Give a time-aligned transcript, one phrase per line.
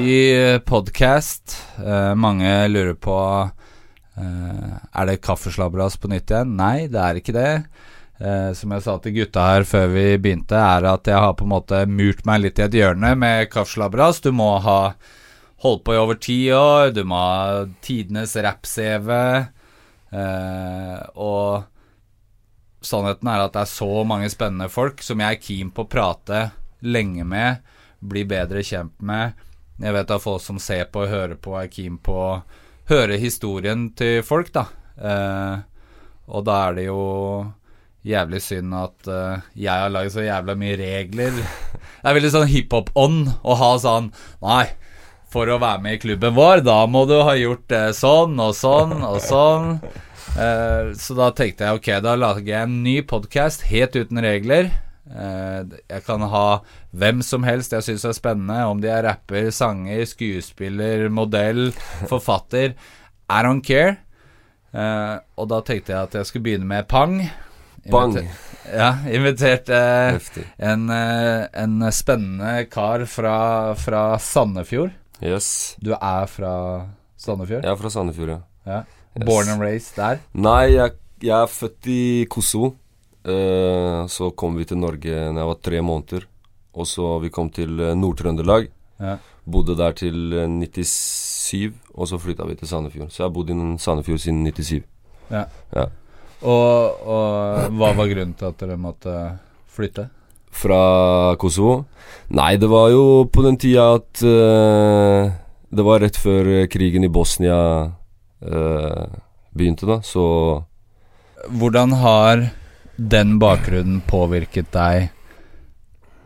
[0.00, 1.56] Ny podkast.
[2.16, 3.16] mange lurer på
[4.16, 6.56] eh, Er det kaffeslabberas på nytt igjen?
[6.56, 7.52] Nei, det er ikke det.
[8.18, 11.46] Eh, som jeg sa til gutta her før vi begynte, er at jeg har på
[11.46, 14.22] en måte murt meg litt i et hjørne med kaffeslabberas.
[14.24, 14.80] Du må ha
[15.60, 19.10] holdt på i over ti år, du må ha tidenes rapp-CV.
[20.10, 21.66] Eh, og
[22.84, 25.90] sannheten er at det er så mange spennende folk som jeg er keen på å
[25.90, 26.46] prate
[26.80, 27.60] lenge med,
[28.00, 29.36] bli bedre kjent med.
[29.80, 32.32] Jeg vet at folk som ser på og hører på, er keen på å
[32.90, 34.66] høre historien til folk, da.
[34.96, 35.56] Eh,
[36.30, 37.00] og da er det jo
[38.06, 41.40] jævlig synd at uh, jeg har laget så jævla mye regler.
[42.00, 44.06] Det er veldig sånn hiphop-ånd å ha sånn
[44.40, 44.70] Nei,
[45.30, 48.54] for å være med i klubben vår, da må du ha gjort det sånn og
[48.58, 49.76] sånn og sånn.
[50.30, 54.70] Uh, så da tenkte jeg ok, da lager jeg en ny podkast helt uten regler.
[55.10, 56.44] Uh, jeg kan ha
[56.94, 61.70] hvem som helst jeg syns er spennende, om de er rapper, sanger, skuespiller, modell,
[62.10, 62.74] forfatter.
[63.30, 63.98] I don't care.
[64.70, 67.18] Uh, og da tenkte jeg at jeg skulle begynne med pang.
[67.90, 68.14] Bang.
[68.70, 69.74] Ja, inviterte
[70.14, 70.44] Heftig.
[70.58, 74.92] en, eh, en spennende kar fra, fra Sandefjord.
[75.20, 75.76] Yes.
[75.80, 76.52] Du er fra
[77.20, 77.64] Sandefjord?
[77.64, 78.40] Jeg er fra Sandefjord, ja.
[78.66, 78.80] Ja.
[79.18, 79.26] Yes.
[79.26, 80.20] Born and raised der?
[80.32, 82.74] Nei, jeg, jeg er født i Kosovo.
[83.20, 86.24] Uh, så kom vi til Norge da jeg var tre måneder.
[86.72, 88.68] Og så vi kom til eh, Nord-Trøndelag.
[89.02, 89.16] Ja.
[89.50, 93.10] Bodde der til eh, 97, og så flytta vi til Sandefjord.
[93.10, 94.84] Så jeg har bodd i Sandefjord siden 97.
[95.32, 95.42] Ja.
[95.74, 95.88] Ja.
[96.40, 99.16] Og, og hva var grunnen til at dere måtte
[99.74, 100.06] flytte?
[100.50, 101.84] Fra Kosovo?
[102.30, 105.30] Nei, det var jo på den tida at uh,
[105.70, 107.58] Det var rett før krigen i Bosnia
[107.90, 109.04] uh,
[109.50, 110.62] begynte, da, så
[111.50, 112.50] Hvordan har
[113.00, 115.08] den bakgrunnen påvirket deg,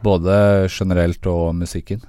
[0.02, 2.02] både generelt og musikken?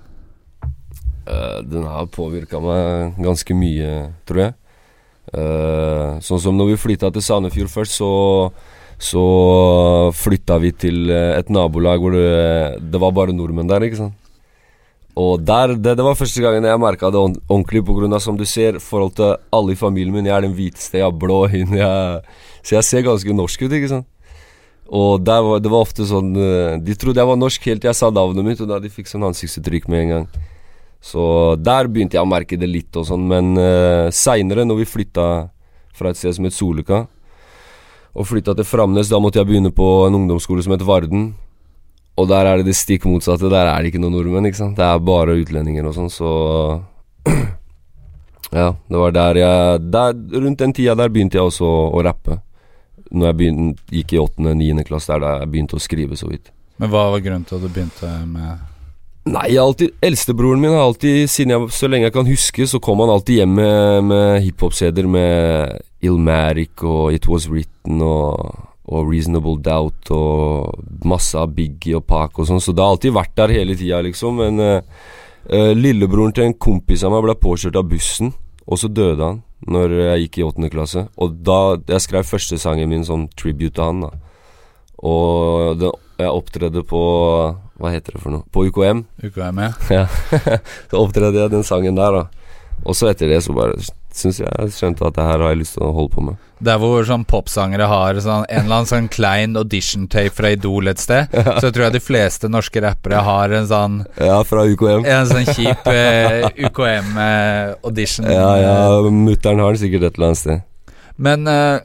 [1.29, 3.91] Uh, den har påvirka meg ganske mye,
[4.25, 4.55] tror jeg.
[6.25, 8.09] Sånn som når vi flytta til Sandefjord først, så
[9.01, 9.25] så
[10.16, 14.22] flytta vi til eh, et nabolag hvor det, det var bare nordmenn der, ikke sant.
[15.16, 18.81] Og der, det, det var første gangen jeg merka det ordentlig, av som du ser,
[18.84, 20.28] forhold til alle i familien min.
[20.28, 21.78] Jeg er den hviteste, jeg har blå hund,
[22.61, 24.09] så jeg ser ganske norsk ut, ikke sant.
[24.85, 27.97] Og var, det var ofte sånn eh, De trodde jeg var norsk helt til jeg
[27.97, 30.28] sa navnet mitt, og da de fikk sånn ansiktsuttrykk med en gang.
[31.05, 31.23] Så
[31.61, 35.25] der begynte jeg å merke det litt og sånn, men uh, seinere, når vi flytta
[35.95, 37.05] fra et sted som het Solika,
[38.15, 41.33] og flytta til Framnes, da måtte jeg begynne på en ungdomsskole som het Varden.
[42.15, 43.49] Og der er det det stikk motsatte.
[43.51, 44.77] Der er det ikke noen nordmenn, ikke sant.
[44.79, 46.31] Det er bare utlendinger og sånn, så
[48.55, 52.39] Ja, det var der jeg der, Rundt den tida der begynte jeg også å, rappe.
[53.11, 56.29] Når jeg begynte, gikk i åttende, niende klasse, der da jeg begynte å skrive så
[56.31, 56.53] vidt.
[56.79, 58.63] Men hva var grunnen til at du begynte med
[59.25, 63.01] Nei, alltid Eldstebroren min har alltid, siden jeg, så lenge jeg kan huske, så kom
[63.01, 69.57] han alltid hjem med, med hiphop-CD-er med Illmatic og It Was Written og, og Reasonable
[69.66, 70.77] Doubt og
[71.09, 74.03] masse av Biggie og Pac og sånn, så det har alltid vært der hele tida,
[74.05, 74.43] liksom.
[74.43, 78.29] Men eh, lillebroren til en kompis av meg ble påkjørt av bussen,
[78.69, 81.07] og så døde han når jeg gikk i åttende klasse.
[81.17, 84.11] Og da Jeg skrev første sangen min som tribute til han, da.
[85.01, 85.89] Og det,
[86.21, 87.01] jeg opptredde på
[87.79, 88.45] Hva heter det for noe?
[88.55, 89.03] På UKM.
[89.25, 89.59] UKM?
[89.66, 89.72] Ja.
[89.91, 90.07] Ja,
[90.89, 92.45] så opptredde jeg den sangen der, da.
[92.85, 93.75] Og så etter det så bare
[94.16, 96.43] syns jeg skjønte at det her har jeg lyst til å holde på med.
[96.63, 101.01] Der hvor sånn popsangere har sånn, en eller annen sånn klein audition-tape fra Idol et
[101.03, 105.03] sted, så tror jeg de fleste norske rappere har en sånn Ja, fra UKM.
[105.03, 108.29] En sånn kjip eh, UKM-audition.
[108.31, 108.78] Ja, ja,
[109.11, 110.63] mutter'n har den sikkert et eller annet sted.
[111.16, 111.79] Men eh,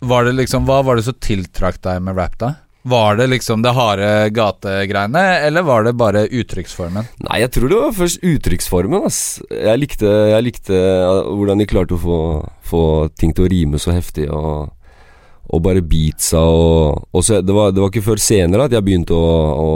[0.00, 2.54] var det liksom Hva var det som tiltrakk deg med rap, da?
[2.90, 7.06] Var det liksom det harde gategreiene, eller var det bare uttrykksformen?
[7.26, 9.20] Nei, jeg tror det var først uttrykksformen, ass.
[9.50, 12.18] Jeg likte, jeg likte uh, hvordan de klarte å få,
[12.66, 12.82] få
[13.20, 14.72] ting til å rime så heftig, og,
[15.50, 18.86] og bare beatsa og, og så, det, var, det var ikke før senere at jeg
[18.86, 19.70] begynte å, å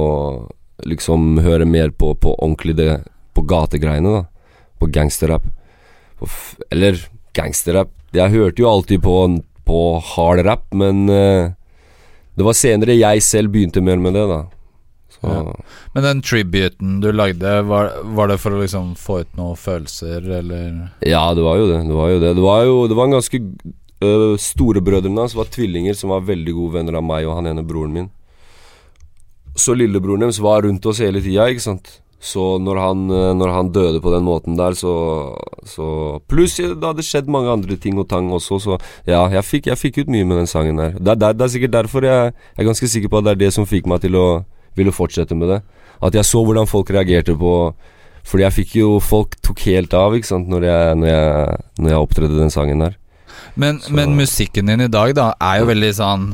[0.91, 2.93] liksom høre mer på, på ordentlig det
[3.35, 4.59] På gategreiene, da.
[4.79, 5.47] På gangsterrap.
[6.71, 7.01] Eller
[7.35, 7.91] gangsterrap.
[8.15, 9.15] Jeg hørte jo alltid på,
[9.67, 9.81] på
[10.15, 11.51] hard rap, men uh,
[12.35, 14.41] det var senere jeg selv begynte mer med det, da.
[15.15, 15.55] Så Ja.
[15.95, 20.27] Men den tributen du lagde, var, var det for å liksom få ut noen følelser,
[20.41, 21.81] eller Ja, det var jo det.
[21.87, 22.35] Det var jo det.
[22.35, 23.41] Det var jo det var en ganske
[24.03, 27.63] øh, Storebrødrene hans var tvillinger som var veldig gode venner av meg og han ene
[27.67, 28.11] broren min.
[29.55, 32.01] Så lillebroren deres var rundt oss hele tida, ikke sant.
[32.25, 34.93] Så når han, øh, når han døde på den måten der, så,
[35.69, 35.87] så
[36.31, 39.81] Pluss det hadde skjedd mange andre ting og tang også, så ja, jeg fikk, jeg
[39.81, 40.95] fikk ut mye med den sangen der.
[40.97, 43.35] Det, er- det, det er sikkert derfor jeg, jeg er ganske sikker på at det
[43.35, 44.27] er det som fikk meg til å
[44.79, 45.61] ville fortsette med det.
[46.05, 47.53] At jeg så hvordan folk reagerte på
[48.27, 51.93] Fordi jeg fikk jo Folk tok helt av, ikke sant, når jeg, når jeg, når
[51.93, 52.97] jeg opptredde den sangen der.
[53.55, 56.25] Men, men musikken din i dag, da, er jo veldig sånn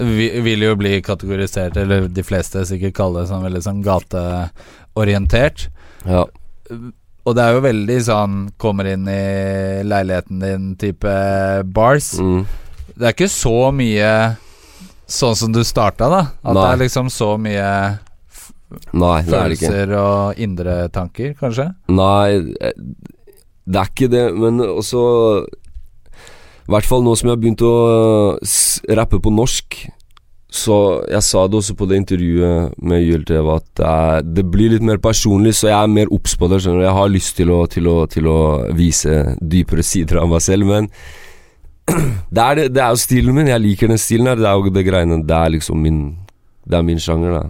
[0.00, 3.80] vi, Vil jo bli kategorisert, eller de fleste sikkert kalle det sånn veldig sånn
[4.98, 5.68] gateorientert.
[6.06, 6.26] Ja.
[7.24, 11.12] Og det er jo veldig sånn Kommer inn i leiligheten din type
[11.64, 12.14] bars.
[12.18, 12.44] Mm.
[12.94, 14.10] Det er ikke så mye
[15.08, 16.22] sånn som du starta, da.
[16.42, 17.68] At det er liksom så mye
[18.92, 21.70] Nei, er følelser og indre tanker, kanskje.
[21.88, 22.74] Nei, eh,
[23.64, 25.00] det er ikke det, men også
[25.46, 28.36] I hvert fall nå som jeg har begynt å
[28.98, 29.78] rappe på norsk,
[30.48, 34.70] så jeg sa det også på det intervjuet med YLTV at det, er, det blir
[34.72, 36.62] litt mer personlig, så jeg er mer obs på det.
[36.64, 38.38] skjønner du Jeg har lyst til å, til, å, til å
[38.76, 40.88] vise dypere sider av meg selv, men
[42.32, 43.48] det er, det, det er jo stilen min.
[43.52, 44.40] Jeg liker den stilen her.
[44.40, 46.00] Det er jo det greiene Det er liksom min
[46.68, 47.42] Det er min sjanger, da.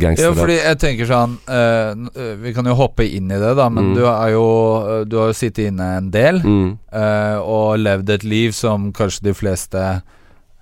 [0.00, 3.92] Ja, fordi jeg tenker sånn uh, Vi kan jo hoppe inn i det, da, men
[3.92, 3.94] Mm.
[3.96, 4.44] du er jo
[4.82, 6.40] eh, Du har jo sittet inne en del.
[6.44, 6.70] mm.
[6.92, 9.84] uh, og levd et liv som kanskje de fleste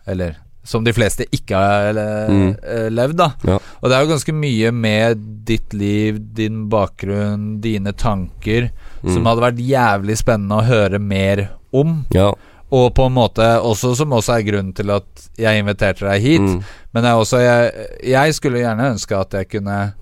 [0.07, 0.37] Eller
[0.67, 1.93] som de fleste ikke har
[2.29, 2.57] Mm.
[2.63, 3.29] eh, levd, da.
[3.47, 3.59] Ja.
[3.81, 8.71] Og det er jo ganske mye med ditt liv, din bakgrunn, dine tanker,
[9.03, 9.27] som Mm.
[9.31, 12.05] hadde vært jævlig spennende å høre mer om.
[12.13, 12.33] Ja.
[12.73, 16.41] Og på en måte også som også er grunnen til at jeg inviterte deg hit.
[16.43, 16.65] Mm.
[16.93, 19.95] Men jeg, også, jeg, jeg skulle gjerne ønske at jeg kunne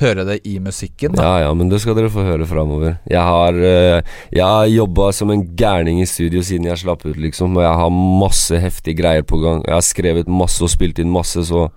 [0.00, 1.14] høre det i musikken.
[1.14, 1.22] Da.
[1.22, 2.96] Ja, ja, men det skal dere få høre framover.
[3.10, 7.16] Jeg har, eh, jeg har jobba som en gærning i studio siden jeg slapp ut,
[7.16, 7.56] liksom.
[7.56, 9.62] Og jeg har masse heftige greier på gang.
[9.66, 11.68] Jeg har skrevet masse og spilt inn masse, så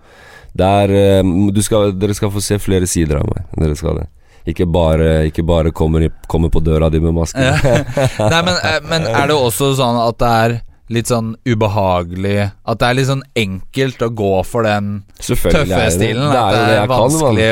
[0.57, 3.45] det er eh, du skal, Dere skal få se flere sider av meg.
[3.57, 4.07] Dere skal det.
[4.47, 7.43] Ikke bare, ikke bare kommer, kommer på døra di med maske.
[8.31, 10.57] Nei, men, eh, men er det også sånn at det er
[10.93, 15.65] litt sånn ubehagelig At det er litt sånn enkelt å gå for den tøffe det
[15.67, 15.89] det.
[15.95, 16.29] stilen?
[16.31, 17.47] Det At er jo det er jeg kan, vanskelig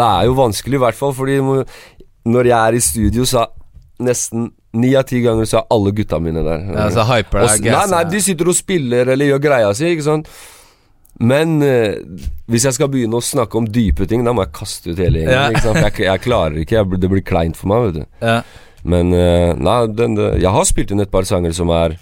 [0.00, 1.36] Det er jo vanskelig, i hvert fall, fordi
[2.34, 3.52] når jeg er i studio, så er
[4.04, 6.64] nesten ni av ti ganger så er alle gutta mine der.
[6.74, 10.06] ja, Så hyper deg nei, nei, de sitter og spiller eller gjør greia si, ikke
[10.08, 10.30] sant.
[11.22, 12.00] Men eh,
[12.50, 15.22] hvis jeg skal begynne å snakke om dype ting, da må jeg kaste ut hele
[15.22, 15.30] gjengen.
[15.62, 15.76] Ja.
[15.84, 18.06] Jeg, jeg klarer ikke, jeg, det blir kleint for meg, vet du.
[18.24, 18.40] ja.
[18.84, 21.94] Men eh, nei, den, jeg har spilt inn et par sanger som er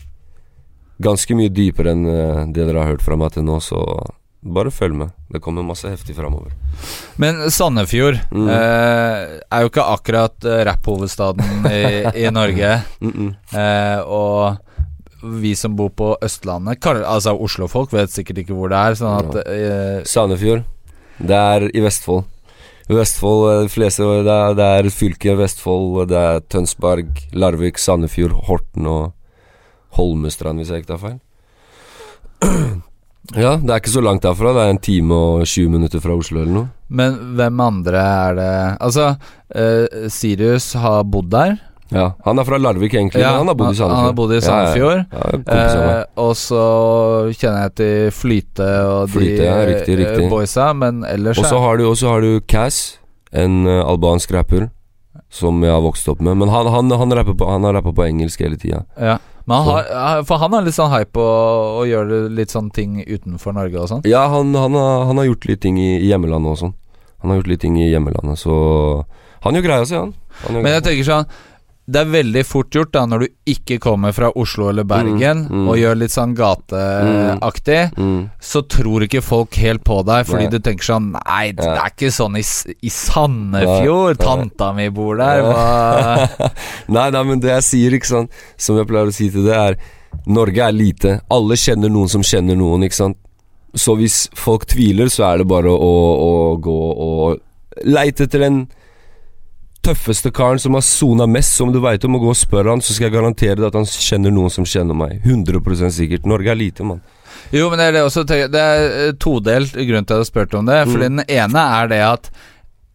[1.03, 3.83] ganske mye dypere enn eh, det dere har hørt fra meg til nå, så
[4.43, 5.11] bare følg med.
[5.31, 6.51] Det kommer masse heftig framover.
[7.23, 8.49] Men Sandefjord Mm.
[8.51, 11.83] eh, er jo ikke akkurat eh, rapphovedstaden i,
[12.27, 12.83] i Norge.
[13.01, 13.31] Mm -mm.
[13.59, 14.57] Eh, og
[15.23, 18.95] vi som bor på Østlandet kall- Altså Oslo-folk vet sikkert ikke hvor det er.
[18.95, 20.65] Sånn at eh, Sandefjord.
[21.21, 22.25] Det er i Vestfold.
[22.89, 28.33] Vestfold, eh, de fleste Det er, det er fylket Vestfold, det er Tønsberg, Larvik, Sandefjord,
[28.49, 29.13] Horten og
[29.99, 31.21] Holmestrand, hvis jeg ikke tar feil.
[33.39, 34.51] Ja, det er ikke så langt derfra.
[34.57, 36.71] Det er en time og 20 minutter fra Oslo eller noe.
[36.93, 38.49] Men hvem andre er det
[38.83, 39.13] Altså,
[39.55, 41.55] uh, Sirius har bodd der.
[41.93, 43.97] Ja, Han er fra Larvik, egentlig, Ja, men han har bodd i Sandefjord.
[43.99, 45.01] han har bodd i Sandefjord.
[45.13, 45.97] Ja, ja.
[46.01, 46.63] Eh, og så
[47.37, 50.31] kjenner jeg til Flyte og Flyte, de ja, riktig, eh, riktig.
[50.33, 52.99] boysa, men ellers Og så har du, har du Cass,
[53.31, 54.71] en albansk rapper,
[55.29, 56.41] som jeg har vokst opp med.
[56.41, 58.87] Men han, han, han, rapper, på, han har rappa på engelsk hele tida.
[58.97, 59.19] ja.
[59.45, 61.25] Men han har, for han har litt sånn hype på
[61.81, 64.05] å gjøre litt sånn ting utenfor Norge og sånn.
[64.09, 66.75] Ja, han, han, har, han har gjort litt ting i, i hjemmelandet og sånn.
[67.23, 68.55] Han har gjort litt ting i hjemmelandet, så
[69.43, 70.13] Han gjør greia si, han.
[70.45, 71.33] han Men jeg tenker sånn
[71.93, 75.63] det er veldig fort gjort da når du ikke kommer fra Oslo eller Bergen Mm,
[75.63, 75.69] mm.
[75.71, 78.31] og gjør litt sånn gateaktig, Mm.
[78.41, 80.51] så tror ikke folk helt på deg, fordi Nei.
[80.53, 82.45] du tenker sånn Nei, det er ikke sånn i,
[82.83, 84.19] i Sandefjord.
[84.19, 84.27] Nei.
[84.27, 85.43] Tanta mi bor der.
[86.97, 88.31] Nei, nei, men det jeg sier, ikke sant
[88.61, 89.77] Som jeg pleier å si til det, er
[90.29, 91.15] Norge er lite.
[91.33, 93.17] Alle kjenner noen som kjenner noen, ikke sant.
[93.75, 95.93] Så hvis folk tviler, så er det bare å,
[96.29, 96.75] å gå
[97.07, 97.41] og
[97.89, 98.59] leite etter den
[99.83, 102.83] tøffeste karen som har sona mest, som du veit om, og gå og spør han,
[102.85, 105.19] så skal jeg garantere deg at han kjenner noen som kjenner meg.
[105.27, 106.29] 100 sikkert.
[106.29, 107.03] Norge er lite, mann.
[107.53, 110.29] Jo, men det er det også Det er eh, todelt grunn til at jeg har
[110.29, 110.83] spurt om det.
[110.89, 112.31] Fordi den ene er det at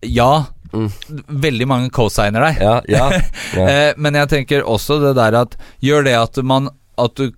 [0.08, 0.90] ja, Mm.
[1.28, 2.58] veldig mange co-signer deg.
[2.60, 3.06] Ja, ja.
[3.56, 3.68] ja.
[3.68, 6.68] Eh, men jeg tenker også det der at Gjør det at man
[7.00, 7.32] At du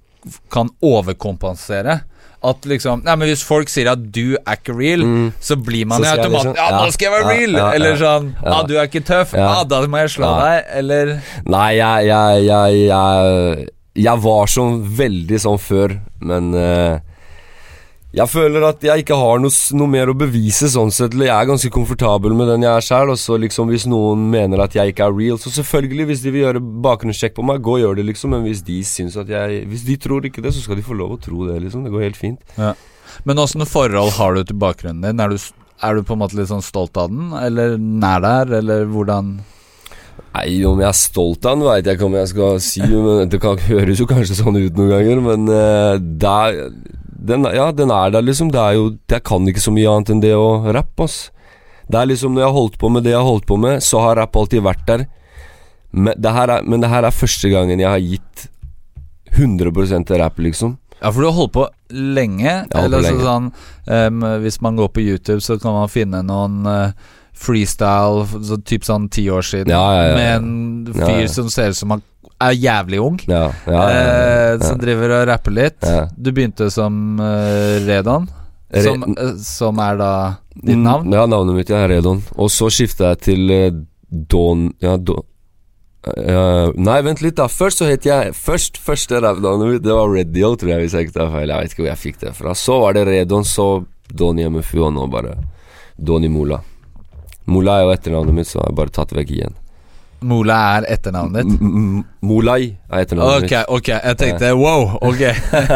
[0.52, 2.00] kan overkompensere.
[2.42, 5.34] At liksom Nei, men hvis folk sier at du er ikke real, Mm.
[5.44, 7.52] så blir man Så jo automatisk liksom- Ja, da skal jeg være real!
[7.52, 8.50] ja, Eller ja, sånn ja.
[8.52, 9.34] Ja, du er ikke tøff.
[9.34, 9.40] Ja.
[9.58, 10.64] Ja, da må jeg slå deg.
[10.80, 17.00] Eller Nei, jeg, jeg, jeg, jeg, jeg var sånn veldig sånn før, men eh,
[18.10, 21.14] jeg føler at jeg ikke har noe, noe mer å bevise sånn sett.
[21.14, 23.12] Jeg er ganske komfortabel med den jeg er sjæl.
[23.14, 26.34] og så liksom hvis noen mener at jeg ikke er real, så selvfølgelig, hvis de
[26.34, 29.30] vil gjøre bakgrunnssjekk på meg, gå og gjør det, liksom, men hvis de syns at
[29.30, 31.86] jeg Hvis de tror ikke det, så skal de få lov å tro det, liksom.
[31.86, 32.58] Det går helt fint.
[33.30, 35.22] Men åssen forhold har du til bakgrunnen din?
[35.22, 35.38] Er du,
[35.86, 39.38] er du på en måte litt sånn stolt av den, eller nær der, eller hvordan
[40.30, 42.82] Nei, om jeg er stolt av den, veit jeg ikke om jeg skal si.
[42.86, 46.60] Men det kan, høres jo kanskje sånn ut noen ganger, men uh, det er,
[47.30, 48.52] den, ja, den er der, liksom.
[48.54, 51.30] Det er jo Jeg kan ikke så mye annet enn det å rappe, ass.
[51.90, 53.84] Det er liksom Når jeg har holdt på med det jeg har holdt på med,
[53.86, 55.08] så har rapp alltid vært der.
[55.92, 58.50] Men det her er, men det her er første gangen jeg har gitt
[59.30, 60.78] 100 til rapp, liksom.
[61.00, 62.66] Ja, for du har holdt på lenge.
[62.76, 63.24] eller på lenge.
[63.24, 63.48] sånn
[63.88, 66.92] um, Hvis man går på YouTube, så kan man finne noen uh,
[67.40, 71.72] freestyle så typ sånn ti år siden Ja, ja, ja, med en fyr som ser
[71.72, 72.04] ut som han
[72.42, 73.18] er jævlig ung.
[73.28, 73.88] Ja, ja, ja,
[74.54, 75.80] eh, som driver og rapper litt.
[76.18, 78.30] Du begynte som eh, Redon,
[78.84, 80.12] som, eh, som er da
[80.56, 81.12] ditt Mm, navn.
[81.14, 82.22] Ja, navnet mitt er Redon.
[82.38, 85.26] Og så skifta jeg til Don Ja, Don
[86.00, 87.50] Uh, Nei, vent litt, da.
[87.52, 91.10] Først så het jeg Først første rappnavnet mitt, det var Redio, tror jeg, hvis jeg
[91.10, 91.52] ikke tar feil.
[91.52, 92.54] Jeg vet ikke hvor jeg fikk det fra.
[92.56, 93.66] Så var det Redon, så
[94.08, 95.36] Doni MFU, og nå bare
[96.00, 96.62] Doni Mola.
[97.52, 99.59] Mola er jo etternavnet mitt, så jeg har bare tatt vekk igjen.
[100.22, 101.62] Mola er etternavnet ditt.
[101.64, 105.22] M- Molai er etternavnet Ok, ok, jeg tenkte wow, ok.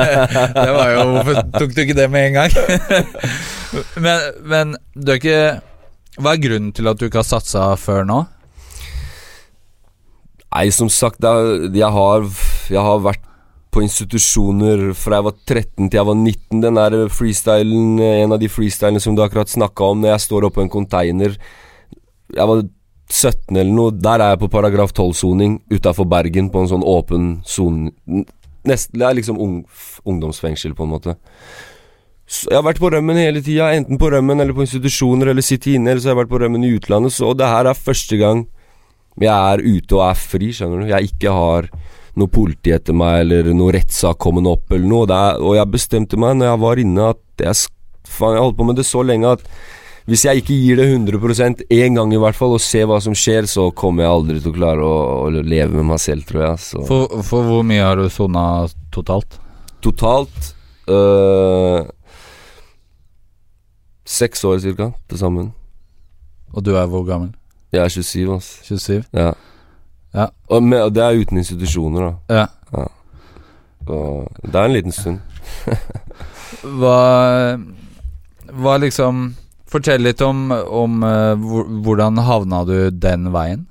[0.58, 2.52] det var jo Hvorfor tok du ikke det med en gang?
[4.04, 5.38] men, men du er ikke
[6.20, 8.20] Hva er grunnen til at du ikke har satsa før nå?
[10.54, 12.28] Nei, som sagt, er, jeg, har,
[12.70, 13.24] jeg har vært
[13.74, 16.60] på institusjoner fra jeg var 13 til jeg var 19.
[16.62, 20.46] Den der freestylen, en av de freestylene som du akkurat snakka om, når jeg står
[20.52, 21.34] oppå en container
[22.36, 22.62] Jeg var
[23.14, 27.36] 17 eller noe, der er jeg på paragraf 12-soning utafor Bergen, på en sånn åpen
[27.46, 27.94] sone
[28.64, 29.60] Det er liksom ung,
[30.08, 31.16] ungdomsfengsel, på en måte.
[32.26, 35.46] Så jeg har vært på rømmen hele tida, enten på rømmen eller på institusjoner eller
[35.46, 37.78] sitte inne, eller så har jeg vært på rømmen i utlandet, så det her er
[37.78, 38.46] første gang
[39.22, 40.90] jeg er ute og er fri, skjønner du.
[40.90, 41.68] Jeg ikke har
[42.18, 45.06] noe politi etter meg, eller noe rettssak kommende opp, eller noe.
[45.10, 47.60] Er, og jeg bestemte meg når jeg var inne, at jeg,
[48.08, 49.46] faen, jeg holdt på med det så lenge at
[50.10, 53.16] hvis jeg ikke gir det 100% én gang i hvert fall, og ser hva som
[53.16, 56.44] skjer, så kommer jeg aldri til å klare å, å leve med meg selv, tror
[56.44, 56.64] jeg.
[56.66, 56.84] Så.
[56.90, 59.40] For, for hvor mye har du sona totalt?
[59.84, 60.50] Totalt
[60.92, 61.84] øh,
[64.04, 65.54] Seks år cirka, til sammen.
[66.52, 67.32] Og du er hvor gammel?
[67.74, 68.50] Jeg er 27, ass.
[68.68, 69.06] 27?
[69.16, 69.32] Ja.
[70.14, 70.28] Ja.
[70.52, 72.42] Og, med, og det er uten institusjoner, da.
[72.42, 72.46] Ja.
[73.88, 75.20] Og det er en liten stund.
[76.80, 77.00] Hva
[78.54, 79.34] Hva liksom
[79.74, 81.46] Fortell litt om, om eh,
[81.86, 83.66] hvordan havna du den veien?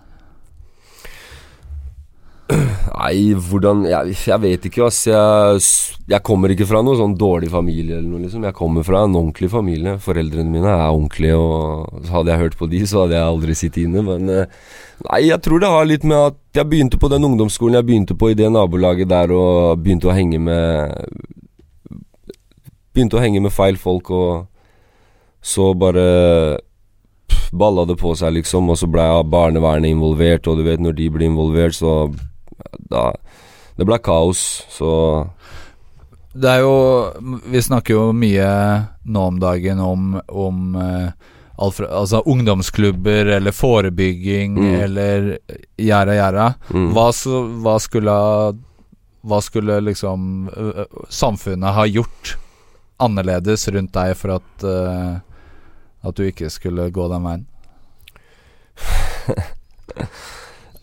[2.52, 4.98] Nei, hvordan Jeg, jeg vet ikke, ass.
[5.08, 5.62] Jeg,
[6.10, 8.44] jeg kommer ikke fra noe sånn dårlig familie eller noe, liksom.
[8.46, 9.96] Jeg kommer fra en ordentlig familie.
[10.02, 13.86] Foreldrene mine er ordentlige, og hadde jeg hørt på de, så hadde jeg aldri sittet
[13.86, 14.04] inne.
[14.06, 14.60] Men eh,
[15.08, 18.18] nei, jeg tror det har litt med at jeg begynte på den ungdomsskolen jeg begynte
[18.18, 20.98] på i det nabolaget der, og begynte å henge med
[22.92, 24.51] Begynte å henge med feil folk, og
[25.42, 26.58] så bare
[27.28, 28.70] pff, balla det på seg, liksom.
[28.70, 32.14] Og så ble barnevernet involvert, og du vet, når de blir involvert, så
[32.90, 33.12] da
[33.76, 34.38] Det ble kaos,
[34.70, 34.90] så
[36.34, 36.76] Det er jo
[37.50, 38.48] Vi snakker jo mye
[39.04, 41.08] nå om dagen om, om eh,
[41.62, 44.74] alt fra, altså ungdomsklubber eller forebygging Mm.
[44.84, 45.26] eller
[45.78, 46.46] gjerda, gjerda.
[46.70, 46.86] mm.
[46.94, 47.08] Hva,
[47.64, 48.14] hva skulle
[49.24, 50.48] Hva skulle liksom
[51.08, 52.36] samfunnet ha gjort
[53.02, 55.20] annerledes rundt deg for at eh,
[56.02, 57.46] At du ikke skulle gå den veien?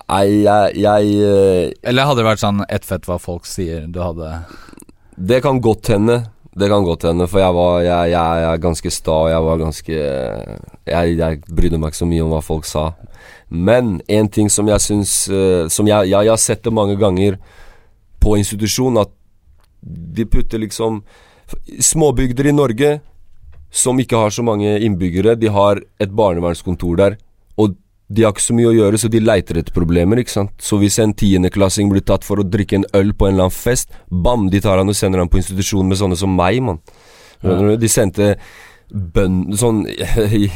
[0.10, 4.00] Nei, jeg, jeg eh, Eller hadde det vært sånn ett fett hva folk sier du
[4.02, 4.30] hadde
[5.14, 6.22] Det kan godt hende.
[6.56, 9.46] Det kan godt hende, for jeg var Jeg, jeg, jeg er ganske sta, og jeg
[9.46, 10.00] var ganske
[10.90, 12.86] jeg, jeg brydde meg ikke så mye om hva folk sa.
[13.50, 16.98] Men en ting som jeg syns eh, Som jeg, jeg, jeg har sett det mange
[17.00, 17.40] ganger
[18.20, 19.12] på institusjon, at
[19.80, 21.04] de putter liksom
[21.80, 22.90] Småbygder i Norge
[23.70, 27.18] som ikke har så mange innbyggere, de har et barnevernskontor der.
[27.58, 27.76] Og
[28.10, 30.56] de har ikke så mye å gjøre, så de leiter etter problemer, ikke sant.
[30.64, 33.58] Så hvis en tiendeklassing blir tatt for å drikke en øl på en eller annen
[33.58, 36.82] fest, bam, de tar han og sender han på institusjon med sånne som meg, mann.
[37.46, 37.76] Ja.
[37.80, 38.34] De sendte
[38.90, 39.42] bønn...
[39.58, 39.86] Sånn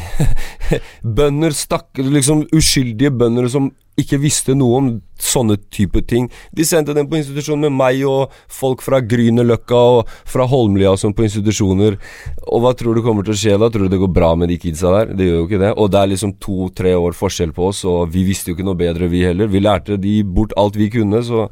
[1.17, 1.89] Bønder, stakk...
[1.97, 4.87] Liksom uskyldige bønder som ikke visste noe om
[5.21, 6.25] sånne type ting.
[6.55, 11.01] De sendte dem på institusjon med meg og folk fra Grünerløkka og fra Holmlia og
[11.01, 11.99] sånn på institusjoner.
[12.47, 13.69] Og hva tror du kommer til å skje da?
[13.69, 15.13] Tror du det går bra med de kidsa der?
[15.13, 15.73] Det gjør jo ikke det.
[15.77, 18.79] Og det er liksom to-tre år forskjell på oss, og vi visste jo ikke noe
[18.79, 19.51] bedre, vi heller.
[19.51, 21.49] Vi lærte de bort alt vi kunne, så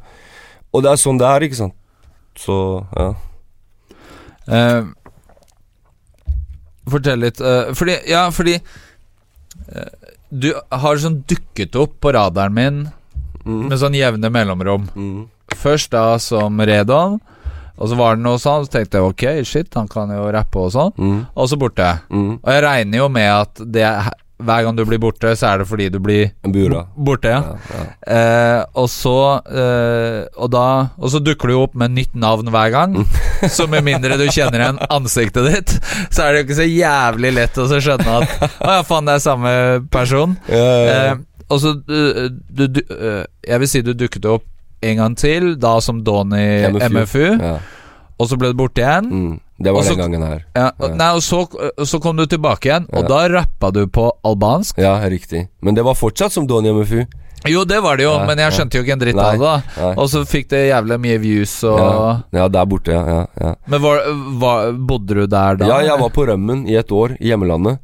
[0.72, 1.74] Og det er sånn det er, ikke sant.
[2.40, 2.54] Så,
[2.96, 3.10] ja.
[4.48, 4.86] Eh,
[6.90, 9.90] Fortell litt Uh, Fordi, ja, fordi uh,
[10.32, 12.82] Du har sånn dukket opp på radaren min
[13.42, 13.64] Mm.
[13.72, 14.84] med sånn jevne mellomrom.
[14.94, 15.22] Mm.
[15.58, 17.16] Først da som Redon,
[17.74, 20.60] og så var det noe sånn, så tenkte jeg ok, shit, han kan jo rappe
[20.62, 20.92] og sånn.
[20.94, 21.16] Mm.
[21.34, 21.88] Og så borte.
[22.06, 22.36] Mm.
[22.38, 23.82] Og jeg regner jo med at det,
[24.44, 26.84] hver gang du blir borte, så er det fordi du blir Bura.
[26.96, 27.56] borte, ja.
[27.72, 27.82] Ja.
[28.16, 29.14] Eh, og så
[29.48, 30.64] eh, og, da,
[30.98, 32.96] og så dukker du opp med nytt navn hver gang.
[33.56, 35.74] så med mindre du kjenner igjen ansiktet ditt,
[36.12, 39.08] så er det jo ikke så jævlig lett å så skjønne at Å ja, faen,
[39.08, 39.52] det er samme
[39.92, 40.36] person.
[40.48, 41.14] Eh,
[41.52, 44.46] og så du, du, du, eh, Jeg vil si du dukket opp
[44.82, 46.88] en gang til, da som Donny MFU.
[46.96, 47.56] MFU, Ja.
[48.18, 49.10] og så ble du borte igjen.
[49.12, 49.34] Mm.
[49.58, 50.44] Det var så- den gangen her.
[50.56, 50.88] Ja, ja.
[50.94, 51.46] nei, og så,
[51.84, 54.78] så kom du tilbake igjen, og da rappa du på albansk.
[54.78, 55.48] Ja, riktig.
[55.60, 57.04] Men det var fortsatt som Donny MFU.
[57.48, 59.40] Jo, det var det jo, men jeg skjønte jo ikke en dritt av det.
[59.42, 59.94] da.
[59.98, 63.54] Og så fikk det jævlig mye views og Ja, der borte, ja.
[63.66, 64.02] Men var,
[64.38, 65.66] var, bodde du der da?
[65.66, 67.80] Ja, jeg var på rømmen i et år i hjemmelandet.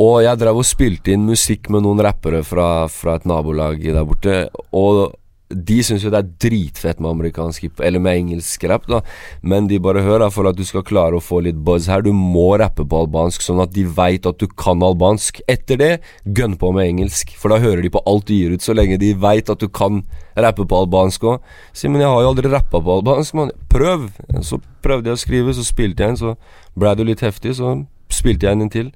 [0.00, 4.04] Og jeg drev og spilte inn musikk med noen rappere fra, fra et nabolag der
[4.04, 4.36] borte.
[4.72, 5.14] Og
[5.50, 9.00] de syns jo det er dritfett med amerikansk hip, eller med engelsk rapp, da.
[9.42, 12.12] Men de bare hører for at du skal klare å få litt buzz her, du
[12.14, 15.42] må rappe på albansk, sånn at de veit at du kan albansk.
[15.50, 15.90] Etter det,
[16.24, 19.00] gønn på med engelsk, for da hører de på alt du gir ut, så lenge
[19.02, 20.04] de veit at du kan
[20.38, 21.50] rappe på albansk òg.
[21.74, 23.54] Sier, men jeg har jo aldri rappa på albansk, mann.
[23.72, 24.06] Prøv!
[24.46, 27.74] Så prøvde jeg å skrive, så spilte jeg en, så blei det litt heftig, så
[28.10, 28.94] spilte jeg en til.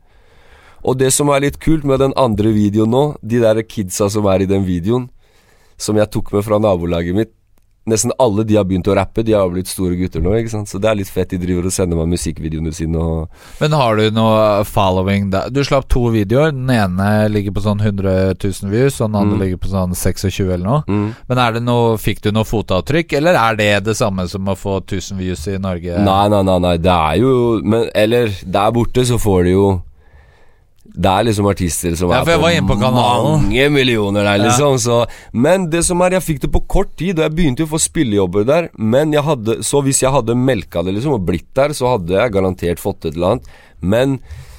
[0.85, 4.29] Og det som er litt kult med den andre videoen nå, de der kidsa som
[4.29, 5.09] er i den videoen,
[5.79, 7.33] som jeg tok med fra nabolaget mitt
[7.85, 10.71] Nesten alle de har begynt å rappe, de har blitt store gutter nå, ikke sant.
[10.73, 13.03] Så det er litt fett, de driver og sender meg musikkvideoene sine
[13.61, 15.51] Men har du noe following der?
[15.53, 16.49] Du slapp to videoer.
[16.57, 19.43] Den ene ligger på sånn 100 000 views, og den andre Mm.
[19.45, 20.83] ligger på sånn 26 eller noe.
[20.89, 21.15] mm.
[21.29, 24.57] Men er det noe, fikk du noe fotavtrykk, eller er det det samme som å
[24.57, 25.99] få 1000 views i Norge?
[26.09, 29.83] Nei, nei, nei, nei, det er jo Men Eller, der borte så får de jo
[30.85, 34.45] Det er liksom artister som Ja, er inne på mange millioner der, Ja.
[34.45, 34.77] liksom.
[34.79, 37.67] Så, men det som er, jeg fikk det på kort tid, og jeg begynte jo
[37.67, 38.69] å få spillejobber der.
[38.79, 42.13] Men jeg hadde Så hvis jeg hadde melka det liksom og blitt der, så hadde
[42.15, 43.47] jeg garantert fått et eller annet.
[43.81, 44.19] Men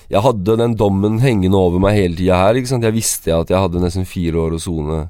[0.09, 2.83] jeg hadde den dommen hengende over meg hele tida her, ikke sant.
[2.83, 5.09] Jeg visste at jeg hadde nesten fire år å sone.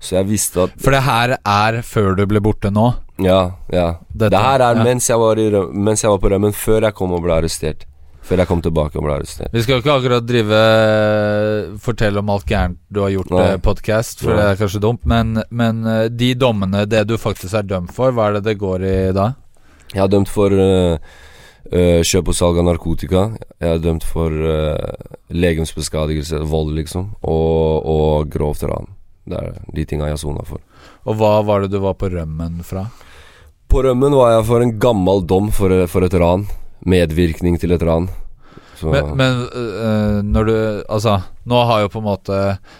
[0.00, 2.94] Så jeg visste at For det her er før du ble borte nå.
[3.18, 3.96] Ja, ja.
[4.14, 4.84] Dette- det her er ja.
[4.84, 7.84] mens, jeg var i, mens jeg var på rømmen, før jeg kom og ble arrestert.
[8.28, 9.48] Før jeg kom tilbake og ble arrestert.
[9.54, 10.58] Vi skal jo ikke akkurat drive
[11.80, 13.46] Fortelle om alt gærent du har gjort Nei.
[13.56, 14.36] på podkast, for Nei.
[14.36, 18.12] det er kanskje dumt, men, men eh, de dommene, det du faktisk er dømt for,
[18.12, 19.30] hva er det det går i da?
[19.94, 20.98] Jeg er dømt for uh,
[22.04, 23.24] kjøp og salg av narkotika.
[23.56, 27.14] Jeg er dømt for uh, legemsbeskadigelse, vold, liksom.
[27.24, 28.92] Og, og grovt ran.
[29.28, 30.60] Det er de tinga jeg sona for.
[31.08, 32.84] Og hva var det du var på rømmen fra?
[33.68, 36.44] På rømmen var jeg for en gammel dom for, for et ran.
[36.86, 38.08] Medvirkning til et ran.
[38.78, 40.54] Så, Men, men øh, når du
[40.86, 41.16] Altså,
[41.50, 42.36] nå har jo på en måte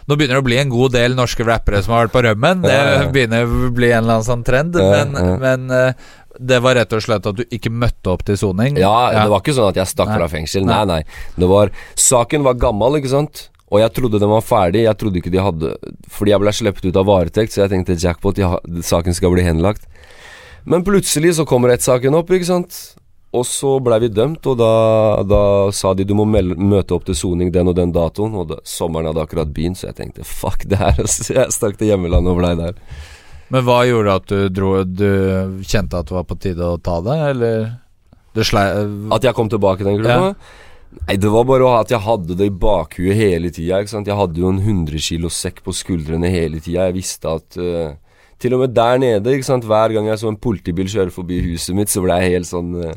[0.07, 2.63] Nå begynner det å bli en god del norske rappere som har vært på rømmen.
[2.63, 3.11] Det Ja, ja.
[3.11, 4.79] begynner å bli en eller annen sånn trend.
[4.79, 5.35] Ja, men ja.
[5.43, 6.09] men øh,
[6.39, 8.77] det var rett og slett at du ikke møtte opp til soning?
[8.79, 10.19] Ja, det var ikke sånn at jeg stakk Nei.
[10.21, 10.69] fra fengsel.
[10.69, 10.85] Nei.
[10.87, 13.49] Nei, var Saken var gammel, ikke sant?
[13.69, 14.85] Og jeg trodde den var ferdig.
[14.87, 15.75] Jeg trodde ikke de hadde
[16.15, 19.45] Fordi jeg ble sluppet ut av varetekt, så jeg tenkte jackpot, de saken skal bli
[19.45, 19.85] henlagt.
[20.69, 22.79] Men plutselig så kommer rettssaken opp, ikke sant?
[23.37, 24.73] Og så blei vi dømt, og da,
[25.29, 25.41] da
[25.77, 28.37] sa de du må møte opp til soning den og den datoen.
[28.41, 31.03] Og da, sommeren hadde akkurat begynt, så jeg tenkte fuck det her.
[31.05, 32.79] Så jeg stakk til hjemmelandet og blei der.
[33.53, 35.11] Men hva gjorde at du dro Du
[35.65, 37.69] kjente at det var på tide å ta det, eller?
[38.45, 38.65] Slei...
[39.13, 40.35] At jeg kom tilbake den klubben?
[40.89, 43.83] Nei, det var bare at jeg hadde det i bakhuet hele tida.
[43.85, 46.89] Jeg hadde jo en 100 kilo sekk på skuldrene hele tida.
[46.89, 47.93] Jeg visste at uh,
[48.41, 51.43] Til og med der nede, ikke sant hver gang jeg så en politibil kjøre forbi
[51.43, 52.95] huset mitt, så ble jeg helt sånn uh,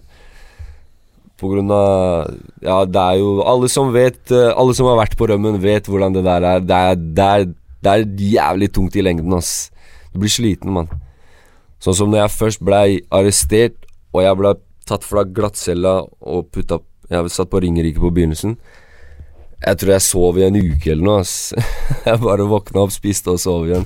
[1.42, 2.30] På grunn av
[2.62, 5.90] Ja, det er jo Alle som vet uh, Alle som har vært på rømmen, vet
[5.90, 6.66] hvordan det der er.
[6.66, 7.48] Det er, det er,
[7.82, 9.72] det er jævlig tungt i lengden, ass.
[10.14, 10.92] Du blir sliten, mann.
[11.82, 14.54] Sånn som når jeg først blei arrestert, og jeg ble
[14.90, 18.56] tatt fra glattcella og putta Jeg satt på Ringerike på begynnelsen.
[19.62, 21.54] Jeg tror jeg sov i en uke eller noe, ass.
[22.08, 23.84] Jeg bare våkna opp, spiste og sov igjen.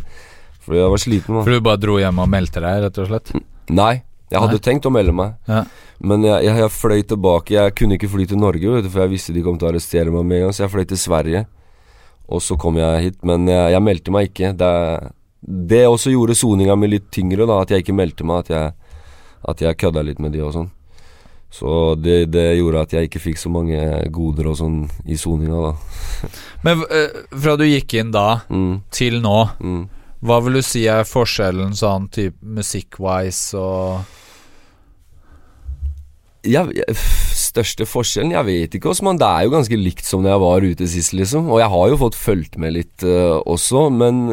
[0.65, 1.43] Fordi jeg var sliten, mann.
[1.45, 3.33] For du bare dro hjem og meldte deg, rett og slett?
[3.75, 3.95] Nei,
[4.35, 4.65] jeg hadde Nei.
[4.67, 5.35] tenkt å melde meg.
[5.49, 5.63] Ja.
[6.05, 7.55] Men jeg, jeg, jeg fløy tilbake.
[7.55, 9.73] Jeg kunne ikke fly til Norge, vet du, for jeg visste de kom til å
[9.73, 11.45] arrestere meg med en gang, så jeg fløy til Sverige.
[12.25, 14.53] Og så kom jeg hit, men jeg, jeg meldte meg ikke.
[14.59, 14.71] Det,
[15.71, 18.45] det også gjorde soninga mi litt tyngre, da, at jeg ikke meldte meg.
[18.45, 18.97] At jeg,
[19.45, 20.71] at jeg kødda litt med de og sånn.
[21.55, 23.77] Så det, det gjorde at jeg ikke fikk så mange
[24.11, 26.31] goder og sånn i soninga, da.
[26.65, 29.83] Men eh, fra du gikk inn da Mm, til nå, mm.
[30.25, 34.14] hva vil du si er forskjellen sånn type musikk-wise og
[36.45, 36.95] jeg,
[37.35, 38.33] Største forskjellen?
[38.35, 40.87] Jeg vet ikke, også, men det er jo ganske likt som da jeg var ute
[40.91, 41.49] sist, liksom.
[41.51, 44.25] Og jeg har jo fått fulgt med litt uh, også, men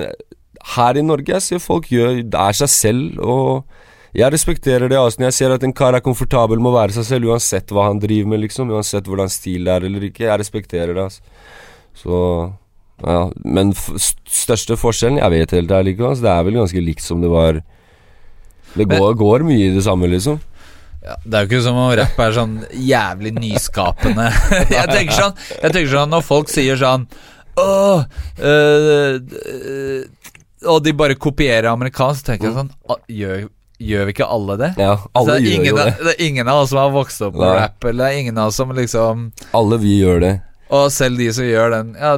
[0.76, 3.64] her i Norge jeg ser folk gjør Det er seg selv, og
[4.14, 4.98] jeg respekterer det.
[5.00, 7.72] Altså, når jeg ser at en kar er komfortabel med å være seg selv, uansett
[7.72, 8.70] hva han driver med, liksom.
[8.74, 10.26] Uansett hvordan stil det er eller ikke.
[10.28, 11.22] Jeg respekterer det, altså.
[11.96, 12.18] Så
[13.02, 15.18] ja, Men største forskjellen?
[15.18, 16.10] Jeg vet helt ærlig ikke.
[16.12, 16.26] Altså.
[16.26, 17.62] Det er vel ganske likt som det var
[18.72, 20.38] Det Men- går, går mye i det samme, liksom.
[21.02, 24.28] Ja, Det er jo ikke som om rapp er sånn jævlig nyskapende.
[24.76, 27.08] jeg tenker sånn Jeg tenker sånn når folk sier sånn
[27.60, 28.04] Åh
[28.40, 30.04] øh, øh,
[30.70, 32.70] Og de bare kopierer amerikansk, tenker jeg sånn
[33.10, 33.42] gjør,
[33.82, 34.70] gjør vi ikke alle det?
[34.80, 35.90] Ja, alle det, er gjør ingen, jo det.
[35.98, 38.38] det er ingen av oss som har vokst opp med rap, eller det er ingen
[38.38, 40.32] av oss som liksom Alle vi gjør det.
[40.72, 42.14] Og selv de som gjør den Ja,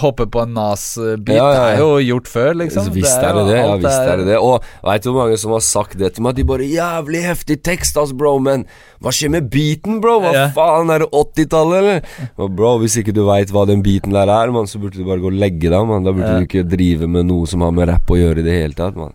[0.00, 2.88] hopper på en Nas-bit, Ja, ja, er jo gjort før, liksom.
[2.94, 3.58] Visst er det det.
[3.60, 4.38] Ja, visst er det det.
[4.40, 6.36] Og veit du hvor mange som har sagt det til meg?
[6.38, 8.64] De bare 'Jævlig heftig tekst, ass, bro', men
[9.04, 10.20] hva skjer med beaten, bro?
[10.24, 12.00] Hva faen, er det 80-tallet, eller?
[12.38, 15.04] Og bro, hvis ikke du veit hva den beaten der er, man, så burde du
[15.04, 16.02] bare gå og legge deg, man.
[16.04, 18.56] Da burde du ikke drive med noe som har med rapp å gjøre i det
[18.56, 19.12] hele tatt, mann.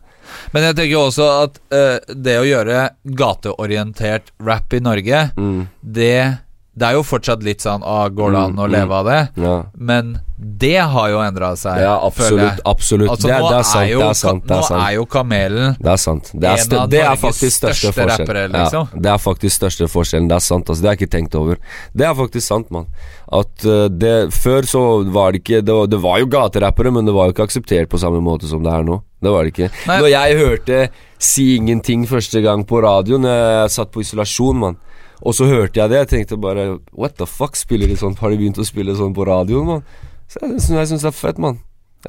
[0.54, 2.86] Men jeg tenker også at uh, det å gjøre
[3.20, 5.68] gateorientert rap i Norge, Mm.
[5.82, 6.38] det
[6.82, 8.72] det er jo fortsatt litt sånn Å, Går det an Mm, å mm.
[8.74, 9.22] leve av det?
[9.38, 9.56] Ja.
[9.78, 12.62] Men det har jo endra seg, ja, absolutt.
[12.66, 13.12] Absolutt.
[13.14, 13.90] Altså, det, er- det er sant.
[13.92, 14.42] jo, Det er sant.
[14.48, 14.82] Det nå er sant.
[14.88, 16.32] er jo Kamelen Det er sant.
[16.34, 18.88] Det er, En av det er Norges faktisk største største rappere, liksom.
[18.96, 20.32] Ja, det er faktisk største forskjellen.
[20.32, 20.66] Det er sant.
[20.74, 21.62] Altså, det har jeg ikke tenkt over.
[21.94, 22.90] Det er faktisk sant, mann.
[23.32, 24.82] At eh, det Før så
[25.14, 27.94] var det ikke det var, det var jo gaterappere, men det var jo ikke akseptert
[27.94, 28.98] på samme måte som det er nå.
[29.22, 29.70] Det var det ikke.
[29.88, 30.00] Nei.
[30.02, 30.82] Når jeg hørte
[31.22, 34.78] Si ingenting første gang på radioen, jeg satt på isolasjon, mann.
[35.22, 38.18] Og så hørte jeg det, jeg tenkte bare What the fuck, spiller de sånn?
[38.18, 39.84] Har de begynt å spille sånn på radioen, mann?
[40.32, 41.60] Så jeg, jeg syns det er fett, mann.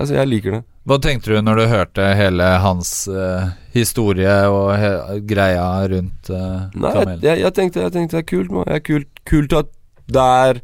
[0.00, 0.60] Altså, jeg liker det.
[0.88, 6.94] Hva tenkte du når du hørte hele hans uh, historie og greia rundt uh, Nei,
[7.22, 8.66] jeg, jeg tenkte jeg tenkte det er kult, mann.
[8.70, 9.68] Det er kult, kult at
[10.12, 10.62] det er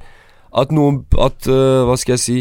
[0.58, 2.38] At noen At uh, Hva skal jeg si?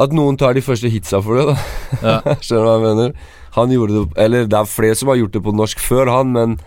[0.00, 1.54] At noen tar de første hitsa for det, da.
[2.00, 2.16] Ja.
[2.44, 3.14] Skjønner du hva jeg mener?
[3.58, 6.34] Han gjorde det Eller det er flere som har gjort det på norsk før han,
[6.34, 6.58] men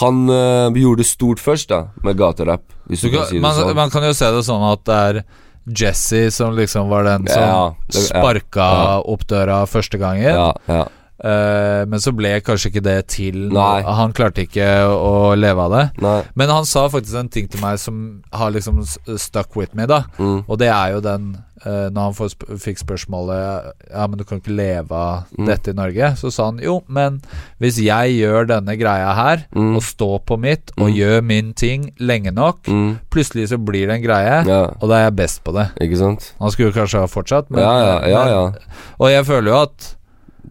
[0.00, 2.62] han øh, gjorde det stort først, da, med gaterapp.
[2.88, 3.74] Hvis du, Du kan kan, si det man, sånn.
[3.74, 5.24] man kan jo se det sånn at det er
[5.66, 9.00] Jesse som liksom var den som Ja, det- ja, sparka ja.
[9.02, 10.22] opp døra første gangen.
[10.34, 10.84] ja, ja.
[11.24, 13.80] Eh, men så ble kanskje ikke det til Nei.
[13.82, 16.02] Han klarte ikke å leve av det.
[16.02, 16.22] Nei.
[16.34, 18.82] Men han sa faktisk en ting til meg som har liksom
[19.18, 20.02] stuck with me, da.
[20.18, 20.44] Mm.
[20.46, 24.24] Og det er jo den eh, Når han får sp fikk spørsmålet Ja, men du
[24.24, 25.46] kan ikke leve av Mm.
[25.46, 26.16] dette i Norge.
[26.16, 27.20] Så sa han jo, men
[27.60, 29.76] hvis jeg gjør denne greia her, Mm.
[29.76, 30.94] og står på mitt, og Mm.
[30.96, 32.98] gjør min ting lenge nok, Mm.
[33.10, 35.70] plutselig så blir det en greie, Ja, og da er jeg best på det.
[35.80, 36.32] ikke sant?
[36.40, 38.26] Han skulle kanskje ha fortsatt, men, Ja, ja, ja.
[38.28, 38.44] ja.
[38.50, 38.54] men
[39.00, 39.92] Og jeg føler jo at.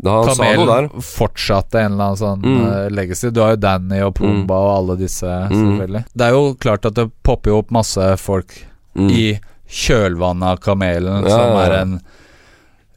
[0.03, 2.65] Kamelen fortsatte en eller annen sånn Mm.
[2.67, 3.31] eh, legacy.
[3.31, 6.05] Du har jo Danny og Pumba og alle disse, selvfølgelig.
[6.15, 8.53] Det er jo klart at det popper jo opp masse folk
[8.95, 9.09] Mm.
[9.11, 9.39] i
[9.75, 11.97] kjølvannet av Kamelen, Ja, som er en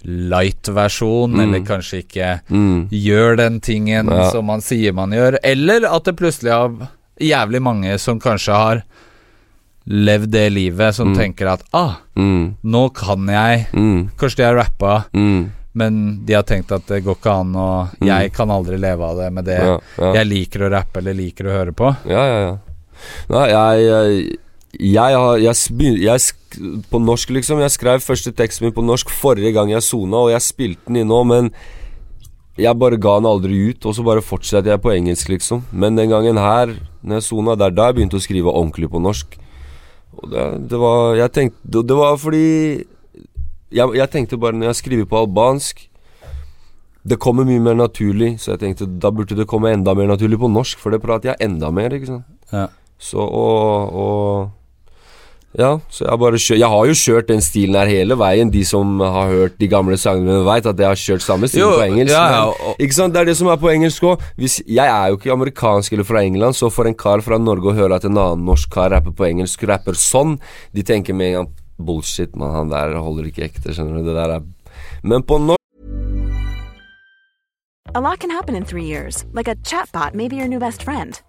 [0.05, 1.41] light-versjon, Mm.
[1.43, 2.89] eller kanskje ikke Mm.
[2.91, 4.31] gjør den tingen Ja.
[4.31, 5.39] som man sier man gjør.
[5.43, 6.89] Eller at det plutselig er
[7.21, 8.83] jævlig mange som kanskje har
[9.89, 11.17] levd det livet, som Mm.
[11.19, 12.57] tenker at ah, Mm.
[12.65, 14.11] nå kan jeg Mm.
[14.17, 15.51] Kanskje de har rappa, Mm.
[15.75, 19.17] men de har tenkt at det går ikke an, og jeg kan aldri leve av
[19.17, 20.13] det med det Ja, ja.
[20.15, 21.97] jeg liker å rappe eller liker å høre på.
[22.07, 22.59] Ja, ja, ja.
[23.31, 24.39] Nei, jeg Jeg,
[24.79, 25.55] jeg har jeg,
[25.99, 26.21] jeg,
[26.91, 27.61] På norsk, liksom.
[27.61, 31.03] Jeg skrev første teksten min på norsk forrige gang jeg sona, og jeg spilte den
[31.03, 31.51] inn nå, men
[32.59, 35.63] jeg bare ga den aldri ut, og så bare fortsetter jeg på engelsk, liksom.
[35.71, 38.91] Men den gangen her, når jeg sona, det er da jeg begynte å skrive ordentlig
[38.91, 39.37] på norsk.
[40.19, 42.47] Og det, det var Jeg tenkte Det, det var fordi
[43.71, 45.85] jeg, jeg tenkte bare når jeg skriver på albansk
[47.05, 50.41] Det kommer mye mer naturlig, så jeg tenkte da burde det komme enda mer naturlig
[50.41, 52.27] på norsk, for det prater jeg enda mer, ikke sant.
[52.51, 52.67] Ja.
[52.99, 54.58] Så og, og
[55.57, 58.51] Ja, så jeg bare kjør, Jeg har jo kjørt den stilen her hele veien.
[58.53, 61.81] De som har hørt de gamle sangene, vet at jeg har kjørt samme stil på
[61.87, 62.13] engelsk.
[62.13, 64.21] ja, ja, men- ikke sant, Det er det som er på engelsk òg.
[64.37, 67.75] Jeg er jo ikke amerikansk eller fra England, så for en kar fra Norge å
[67.75, 70.39] høre at en annen norsk kar rapper på engelsk, rapper sånn,
[70.75, 71.49] de tenker med en gang
[71.81, 74.05] Bullshit, mann, han der holder ikke ekte, skjønner du.
[74.05, 74.43] Det der er
[75.03, 75.57] Men på norsk
[77.95, 80.83] A lot can happen in three years, like a chatbot may be your new best
[80.83, 81.23] friend.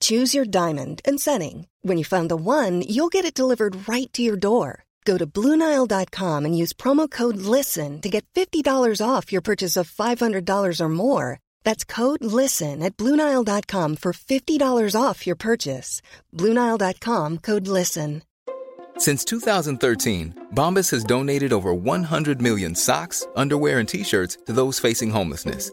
[0.00, 1.66] Choose your diamond and setting.
[1.82, 4.84] When you find the one, you'll get it delivered right to your door.
[5.04, 8.64] Go to Bluenile.com and use promo code LISTEN to get $50
[9.06, 11.40] off your purchase of $500 or more.
[11.62, 16.00] That's code LISTEN at Bluenile.com for $50 off your purchase.
[16.32, 18.22] Bluenile.com code LISTEN.
[18.96, 24.78] Since 2013, Bombas has donated over 100 million socks, underwear, and t shirts to those
[24.78, 25.72] facing homelessness.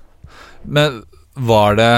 [0.63, 1.93] Men var det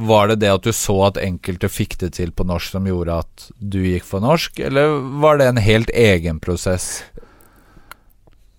[0.00, 3.18] Var det det at du så at enkelte fikk det til på norsk som gjorde
[3.20, 7.02] at du gikk for norsk, eller var det en helt egen prosess?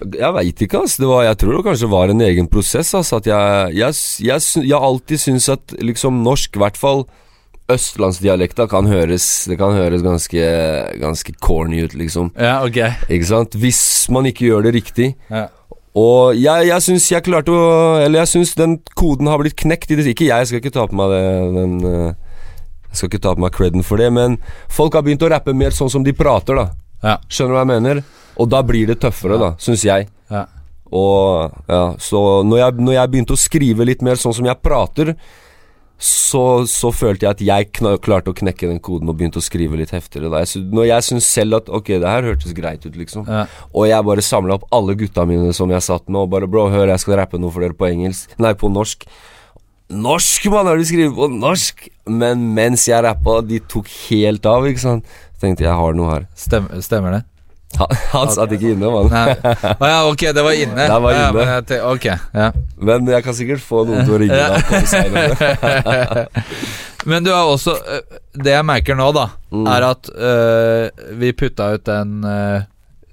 [0.02, 1.02] Jeg veit ikke, altså.
[1.02, 2.94] Det var, jeg tror det kanskje var en egen prosess.
[2.98, 3.20] Altså.
[3.22, 7.04] At jeg, jeg, jeg, jeg alltid syns at liksom norsk, i hvert fall
[7.72, 10.46] østlandsdialekta, kan høres Det kan høres ganske,
[11.02, 12.32] ganske corny ut, liksom.
[12.36, 13.10] Ja, ok.
[13.10, 13.58] Ikke sant?
[13.58, 13.82] Hvis
[14.14, 15.14] man ikke gjør det riktig.
[15.30, 15.48] Ja.
[15.98, 17.64] Og jeg, jeg syns jeg klarte å
[18.00, 20.72] Eller jeg syns den koden har blitt knekt i det Ikke jeg, jeg skal ikke
[20.78, 21.26] ta på meg det
[21.58, 22.14] den, eh,
[22.88, 24.38] Jeg skal ikke ta på meg creden for det, men
[24.72, 26.66] folk har begynt å rappe mer sånn som de prater, da.
[27.04, 27.18] Ja.
[27.28, 28.02] Skjønner du hva jeg mener?
[28.40, 30.10] Og da blir det tøffere, da, syns jeg.
[30.32, 30.46] Ja.
[30.92, 34.60] Og ja, så når jeg, når jeg begynte å skrive litt mer sånn som jeg
[34.60, 35.14] prater,
[36.02, 39.78] så, så følte jeg at jeg klarte å knekke den koden og begynte å skrive
[39.78, 40.32] litt heftigere.
[40.34, 40.42] Da.
[40.42, 43.28] Jeg, når jeg syns selv at ok, det her hørtes greit ut, liksom.
[43.30, 43.44] Ja.
[43.70, 46.66] Og jeg bare samla opp alle gutta mine som jeg satt med, og bare bro,
[46.74, 48.34] hør, jeg skal rappe noe for dere på engelsk.
[48.42, 49.06] Nei, på norsk.
[49.92, 50.72] Norsk, mann!
[50.72, 51.86] Har du skrevet på norsk?
[52.10, 55.18] Men mens jeg rappa, de tok helt av, ikke sant.
[55.42, 56.30] Tenkte jeg har noe her.
[56.40, 57.26] Stem, stemmer det?
[58.14, 59.10] Han, satt ikke inne, mann.
[59.12, 60.88] Å ja, ok, det var inne.
[60.88, 62.06] Det var Ja, men jeg ok,
[62.36, 62.50] ja.
[62.82, 64.52] Men jeg kan sikkert få noen til å ringe deg.
[65.92, 66.42] og.
[67.06, 68.02] Men du har også øh,
[68.46, 69.66] Det jeg merker nå, da, Mm.
[69.68, 72.62] er at uh, vi putta ut den uh,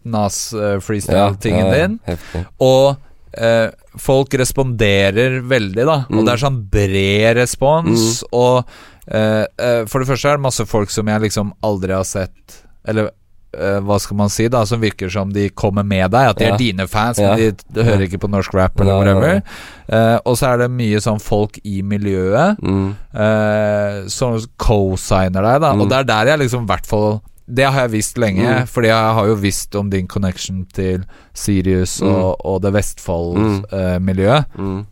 [0.09, 2.45] Nas øh, freestyle-tingen ja, din, Heftig.
[2.63, 3.01] og
[3.35, 5.97] uh, folk responderer veldig, da.
[6.07, 6.23] Og Mm.
[6.29, 8.63] det er sånn bred respons, og
[9.11, 12.61] øh, øh, For det første er det masse folk som jeg liksom aldri har sett
[12.87, 13.11] Eller
[13.53, 16.29] hva skal man si, da, som virker som de kommer med deg.
[16.31, 16.55] At de Ja.
[16.55, 17.35] er dine fans, Ja.
[17.35, 19.43] men de, de hører ikke på norsk rap eller whatever.
[19.91, 22.95] Uh, og så er det mye sånn folk i miljøet Mm.
[23.15, 25.73] uh, som co-signer deg, da.
[25.73, 25.81] Mm.
[25.81, 28.67] Og det er der jeg liksom i hvert fall Det har jeg visst lenge, Mm.
[28.69, 32.77] fordi jeg har jo visst om din connection til Sirius og, og det Mm.
[32.77, 34.45] Vestfold-miljøet.
[34.59, 34.87] Mm.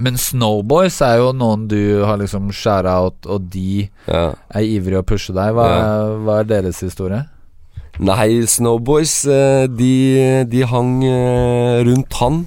[0.00, 4.32] Men Snowboys er jo noen du har liksom skjæra out, og de Ja.
[4.54, 5.52] er ivrige å pushe deg.
[5.52, 7.26] Hva, hva er deres historie?
[8.02, 12.40] Nei, Snowboys, eh, de, de hang eh, rundt han.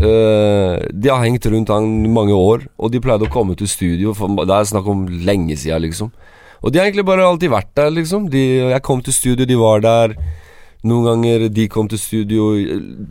[0.00, 4.14] Eh, de har hengt rundt han mange år, og de pleide å komme til studio.
[4.16, 6.08] For det er snakk om lenge siden, liksom.
[6.62, 8.30] Og de har egentlig bare alltid vært der, liksom.
[8.32, 10.16] De, jeg kom til studio, de var der.
[10.82, 12.46] Noen ganger de kom til studio,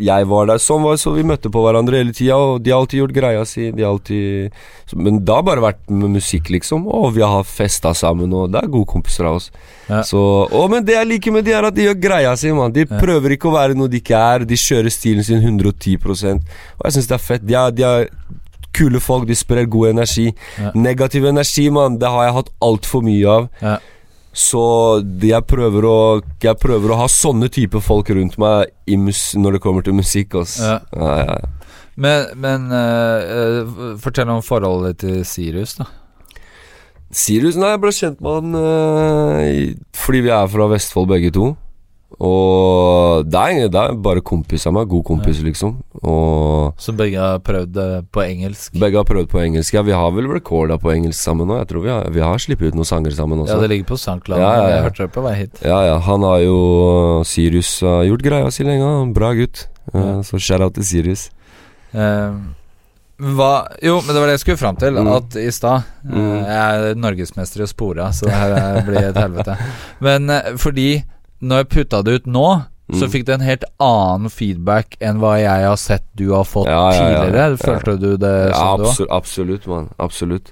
[0.04, 0.60] jeg var der.
[0.60, 3.46] Sånn var så vi møtte på hverandre hele tida, og de har alltid gjort greia
[3.48, 3.70] si.
[3.72, 4.52] De har alltid
[5.00, 6.84] Men det har bare vært med musikk, liksom.
[6.92, 9.48] Og vi har festa sammen, og det er gode kompiser av oss.
[9.88, 10.02] Ja.
[10.04, 10.20] Så,
[10.52, 12.76] og, men det jeg liker med de, er at de gjør greia si, mann.
[12.76, 14.44] De prøver ikke å være noe de ikke er.
[14.48, 17.48] De kjører stilen sin 110 Og jeg syns det er fett.
[17.48, 18.12] De er, de er
[18.76, 20.28] kule folk, de sprer god energi.
[20.60, 20.72] Ja.
[20.76, 23.50] Negativ energi, mann, det har jeg hatt altfor mye av.
[23.62, 23.78] Ja.
[24.32, 24.62] Så
[25.20, 25.96] jeg prøver å
[26.40, 30.38] Jeg prøver å ha sånne type folk rundt meg når det kommer til musikk.
[30.60, 30.80] Ja.
[30.96, 31.40] Ja, ja.
[32.02, 35.90] Men, men eh, fortell om forholdet til Sirius, da.
[37.12, 41.50] Sirius, nei, jeg ble kjent med han uh, fordi vi er fra Vestfold begge to.
[42.20, 44.90] Og det er, det er bare kompis av meg.
[44.92, 45.78] God kompis, liksom.
[46.04, 48.74] Og Så begge har prøvd det på engelsk.
[48.78, 49.74] begge har prøvd på engelsk.
[49.74, 51.58] Ja, vi har vel recorda på engelsk sammen nå.
[51.62, 53.56] Jeg tror vi har, vi har sluppet ut noen sanger sammen også.
[53.56, 54.40] Ja, det ligger på SoundCloud.
[54.40, 54.76] Ja, ja, ja.
[54.76, 55.62] Jeg hørte det på vei hit.
[55.66, 56.58] Ja, ja, han har jo
[57.26, 59.14] Sirius har gjort greia si lenge.
[59.14, 59.68] Bra gutt.
[59.94, 60.22] Eh, Ja.
[60.24, 61.30] Så shout-out til Sirius.
[61.94, 62.32] Eh,
[63.22, 64.94] hva Jo, men det var det jeg skulle fram til.
[64.98, 65.10] Mm.
[65.16, 66.38] At i stad eh, Mm.
[66.46, 69.58] Jeg er norgesmester i å spore, så det her eh, blir et helvete.
[70.02, 71.04] Men eh, fordi
[71.42, 72.48] når jeg putta det ut nå,
[72.92, 73.12] så Mm.
[73.12, 76.92] fikk det en helt annen feedback enn hva jeg har sett du har fått Ja,
[76.92, 77.22] ja, ja.
[77.24, 77.58] tidligere.
[77.58, 78.88] Følte du det Ja, sånn du òg?
[78.90, 79.90] absolutt, absolutt, mann.
[80.00, 80.52] Absolutt.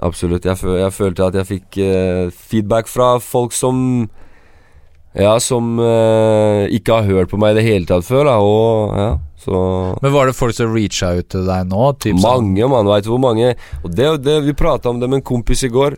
[0.00, 0.44] Absolutt.
[0.44, 4.08] Jeg, jeg følte at jeg fikk uh, feedback fra folk som
[5.16, 8.96] Ja, som uh, ikke har hørt på meg i det hele tatt før, da, og
[9.00, 9.06] ja,
[9.40, 9.60] så
[10.02, 11.92] Men var det folk som reacha ut til deg nå?
[11.98, 12.86] Typ sånn- Mange, mann.
[12.86, 15.68] Veit du hvor mange Og det, det Vi prata om det med en kompis i
[15.72, 15.96] går.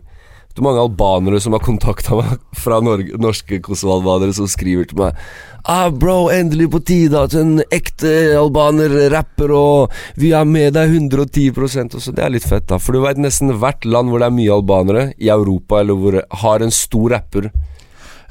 [0.57, 4.99] Du hvor mange albanere som har kontakta meg fra Norge, norske kosovo-albanere, som skriver til
[5.05, 5.21] meg
[5.69, 8.09] Ah, bro, endelig på tide at en ekte
[8.39, 12.15] albaner rapper, og vi er med deg 110% også.
[12.17, 12.79] Det er litt fett, da.
[12.81, 16.17] For du veit nesten hvert land hvor det er mye albanere, i Europa, eller hvor
[16.17, 17.51] det har en stor rapper.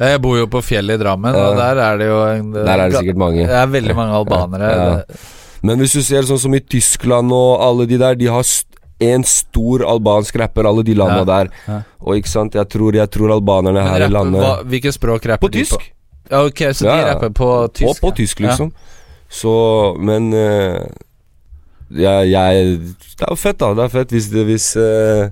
[0.01, 1.45] Jeg bor jo på fjellet i Drammen, Ja.
[1.51, 3.45] og der er det jo en, Der er det sikkert mange.
[3.45, 4.73] Det er veldig mange albanere.
[4.73, 4.97] Ja.
[5.61, 8.43] Men hvis du ser sånn som i Tyskland og alle de der, de har
[8.99, 11.49] en stor albansk rapper, alle de landa Ja, der.
[11.67, 11.81] ja.
[12.01, 15.25] Og ikke sant, jeg tror, jeg tror albanerne her her i landet hva, Hvilke språk
[15.29, 15.77] rapper På de tysk.
[16.31, 16.39] på?
[16.47, 17.89] ok, så de Ja, rapper på tysk?
[17.91, 18.71] Og på tysk, liksom.
[19.29, 19.53] Så,
[19.99, 20.81] men uh,
[21.93, 23.73] jeg, jeg Det er jo fett, da.
[23.77, 25.29] Det er fett hvis, det, hvis uh,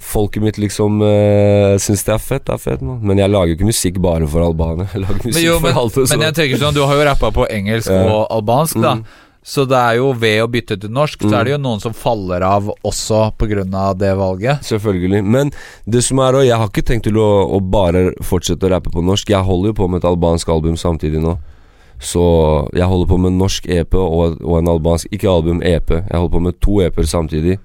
[0.00, 2.44] folket mitt liksom uh, syns det er fett.
[2.48, 2.98] Det er fett, man.
[3.04, 4.88] Men jeg lager jo ikke musikk bare for albanere.
[4.94, 5.98] Jeg lager musikk Men, jo, men, for alt.
[6.16, 8.94] men jeg tenker sånn, du har jo rappa på engelsk og albansk, da.
[9.00, 9.04] Mm.
[9.44, 11.34] Så det er jo ved å bytte til norsk, så Mm.
[11.40, 13.94] er det jo noen som faller av også pga.
[13.98, 14.60] det valget.
[14.62, 15.24] Selvfølgelig.
[15.24, 15.50] Men
[15.84, 18.90] det som er og jeg har ikke tenkt til å, å bare fortsette å rappe
[18.90, 19.26] på norsk.
[19.28, 21.38] Jeg holder jo på med et albansk album samtidig nå.
[21.98, 25.90] Så jeg holder på med en norsk EP og, og en albansk Ikke album, EP.
[25.90, 27.58] Jeg holder på med to EP-er samtidig.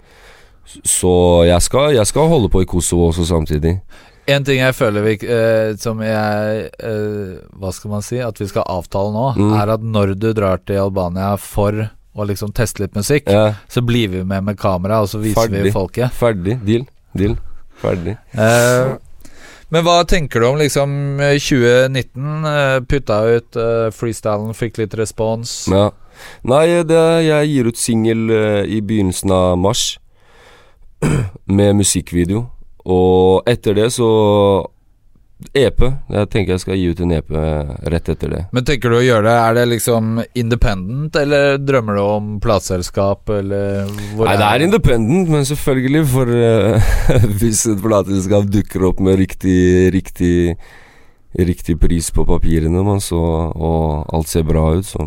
[0.83, 3.79] Så jeg skal, jeg skal holde på i Kosovo også samtidig.
[4.27, 8.17] En ting jeg føler vi eh, Som jeg eh, Hva skal man si?
[8.19, 9.53] At vi skal avtale nå, Mm.
[9.61, 11.71] er at når du drar til Albania for
[12.17, 15.51] å liksom teste litt musikk, Ja, så blir vi med med kamera, og så viser
[15.63, 16.11] vi folket.
[16.17, 16.57] ferdig.
[16.65, 16.87] Deal.
[17.15, 17.35] Deal.
[17.79, 18.17] Ferdig.
[18.33, 18.95] Eh,
[19.69, 22.45] men hva tenker du om liksom eh, 2019?
[22.45, 25.67] eh, putta ut eh, freestylen, fikk litt respons.
[25.69, 25.91] Ja.
[26.43, 29.99] Nei, det, jeg gir ut singel eh, i begynnelsen av mars.
[31.45, 32.47] med musikkvideo.
[32.88, 34.10] Og etter det så
[35.54, 35.82] EP.
[36.10, 37.28] Jeg tenker jeg skal gi ut en EP
[37.93, 38.39] rett etter det.
[38.56, 43.30] Men tenker du å gjøre det Er det liksom independent, eller drømmer du om plateselskap,
[43.36, 43.86] eller
[44.17, 46.89] Nei, det er independent, men selvfølgelig, for uh,
[47.39, 49.60] hvis et plateselskap dukker opp med riktig,
[49.93, 50.34] riktig
[51.38, 53.19] Riktig pris på papirene, man, så,
[53.54, 55.04] og alt ser bra ut, så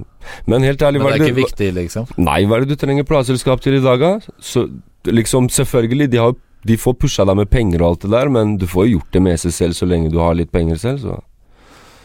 [0.47, 2.07] Men helt ærlig, Men det er du- ikke viktig, liksom?
[2.19, 4.35] Nei, hva er det du trenger plateselskap til i dag, da?
[4.39, 4.69] Så
[5.09, 8.57] liksom, selvfølgelig, de, har, de får pusha deg med penger og alt det der, men
[8.61, 11.21] du får jo gjort det meste selv så lenge du har litt penger selv, så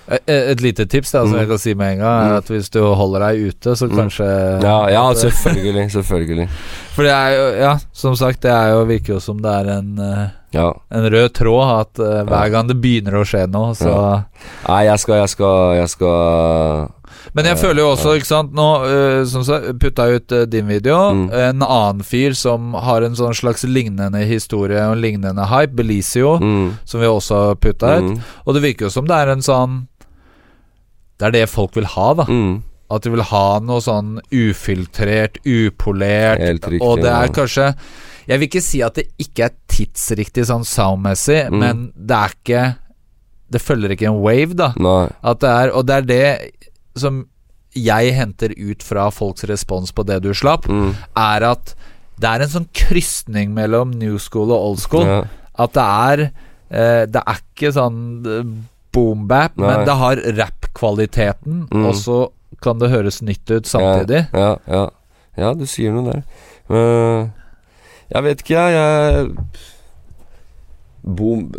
[0.07, 1.39] eh, Et lite tips da, som Mm.
[1.39, 2.37] jeg kan si med en gang, er Mm.
[2.37, 3.97] at hvis du holder deg ute, så Mm.
[3.97, 5.91] kanskje Ja, ja selvfølgelig.
[5.91, 6.49] Selvfølgelig.
[6.93, 9.99] For det er jo Ja, som sagt, det jo, virker jo som det er en
[9.99, 10.69] eh, Ja.
[10.95, 14.11] En rød tråd at uh, hver gang det begynner å skje noe, så Ja.
[14.69, 16.91] Nei, jeg skal, jeg skal, jeg skal
[17.35, 20.67] Men jeg føler jo også, ikke sant Nå uh, som sagt, putta ut uh, din
[20.69, 20.97] video.
[21.11, 21.25] Mm.
[21.49, 26.69] En annen fyr som har en sånn slags lignende historie og lignende hype, Belicio, mm,
[26.87, 28.09] som vi også putta ut.
[28.13, 29.81] mm, Og det virker jo som det er en sånn
[31.19, 32.25] Det er det folk vil ha, da.
[32.29, 32.55] mm.
[32.95, 36.43] At de vil ha noe sånn ufiltrert, upolert.
[36.85, 37.71] Og det er kanskje
[38.27, 41.59] Jeg vil ikke si at det ikke er tidsriktig sånn soundmessig, Mm.
[41.59, 42.75] men det er ikke
[43.51, 44.71] Det følger ikke en wave, da.
[44.73, 46.51] Det er, og det er det
[46.97, 47.27] som
[47.75, 51.75] jeg henter ut fra folks respons på det du slapp, Mm, er at
[52.19, 55.05] det er en sånn krysning mellom new school og old school.
[55.05, 55.23] ja.
[55.59, 56.31] At det er
[56.71, 58.43] eh, Det er ikke sånn eh,
[58.91, 61.85] boom bap, men det har rap kvaliteten, Mm.
[61.85, 62.29] og så
[62.61, 64.27] kan det høres nytt ut samtidig.
[64.33, 64.89] Ja, ja, ja.
[65.37, 66.23] ja du sier noe der.
[66.69, 67.33] Men
[68.13, 69.29] jeg vet ikke, jeg.
[71.05, 71.51] Boom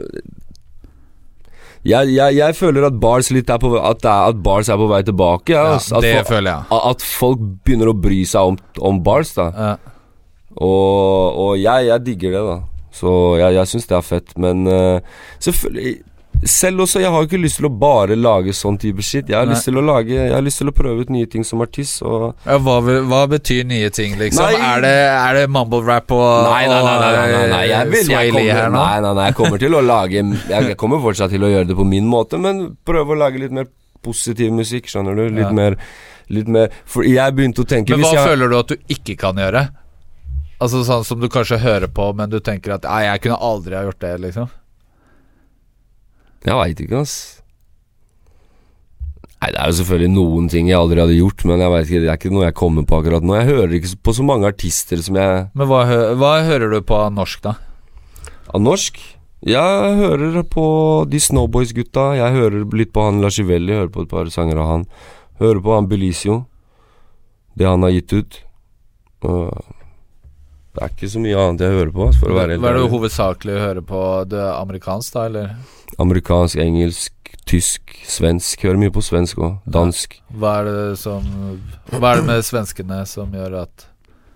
[1.87, 5.53] jeg, jeg, jeg føler at bars er på At, at bars er på vei tilbake.
[5.55, 6.81] Ja, Ja, det at, føler jeg.
[6.91, 9.51] at folk begynner å bry seg om, om bars, da.
[9.55, 9.75] Ja.
[10.57, 12.57] Og, og jeg, jeg digger det, da.
[12.97, 14.35] Så jeg, jeg syns det er fett.
[14.41, 14.99] Men uh,
[15.39, 15.99] selvfølgelig
[16.45, 19.31] Selv også, jeg har ikke lyst til å bare lage sånn type shit.
[19.33, 21.47] Jeg har, lyst til å lage Jeg har lyst til å prøve ut nye ting
[21.49, 22.03] som artist.
[22.03, 24.45] Ja, hva, hva betyr nye ting, liksom?
[24.45, 24.59] Nei.
[24.61, 27.63] Er det, er det mumble rap og, Nei, nei, nei, nei, nei, nei.
[27.71, 28.83] Jeg, vil, jeg, kommer, her nå?
[28.83, 31.79] nei, nei, nei, jeg kommer til å lage Jeg kommer fortsatt til å gjøre det
[31.79, 33.71] på min måte, men prøve å lage litt mer
[34.05, 35.25] positiv musikk, skjønner du?
[35.31, 35.55] Litt Ja.
[35.57, 35.81] mer
[36.29, 39.15] Litt mer For jeg begynte å tenke Men hva jeg, føler du at du ikke
[39.21, 39.69] kan gjøre?
[40.63, 43.77] Altså sånn som du kanskje hører på, men du tenker at Nei, jeg kunne aldri
[43.77, 44.49] ha gjort det, liksom.
[46.47, 47.17] Jeg veit ikke, ass.
[49.37, 52.03] Nei, det er jo selvfølgelig noen ting jeg aldri hadde gjort, men jeg vet ikke,
[52.03, 53.35] det er ikke noe jeg kommer på akkurat nå.
[53.37, 56.79] Jeg hører ikke på så mange artister som jeg Men hva, hø hva hører du
[56.87, 57.57] på av norsk, da?
[58.55, 58.99] Av norsk?
[59.47, 60.67] Jeg hører på
[61.11, 62.09] de Snowboys-gutta.
[62.19, 64.87] Jeg hører litt på han Lascivelli, hører på et par sanger av han.
[65.43, 66.41] Hører på han Belicio.
[67.55, 68.41] Det han har gitt ut.
[69.29, 69.76] Og
[70.77, 72.77] det er ikke så mye annet jeg hører på, for å være helt Hva er
[72.77, 74.01] det du hovedsakelig å høre på?
[74.29, 75.55] Det er amerikansk, da, eller?
[76.03, 78.65] Amerikansk, engelsk, tysk, svensk.
[78.67, 79.55] Hører mye på svensk òg.
[79.73, 80.19] Dansk.
[80.37, 81.25] Hva er det som
[81.95, 83.87] Hva er det med svenskene som gjør at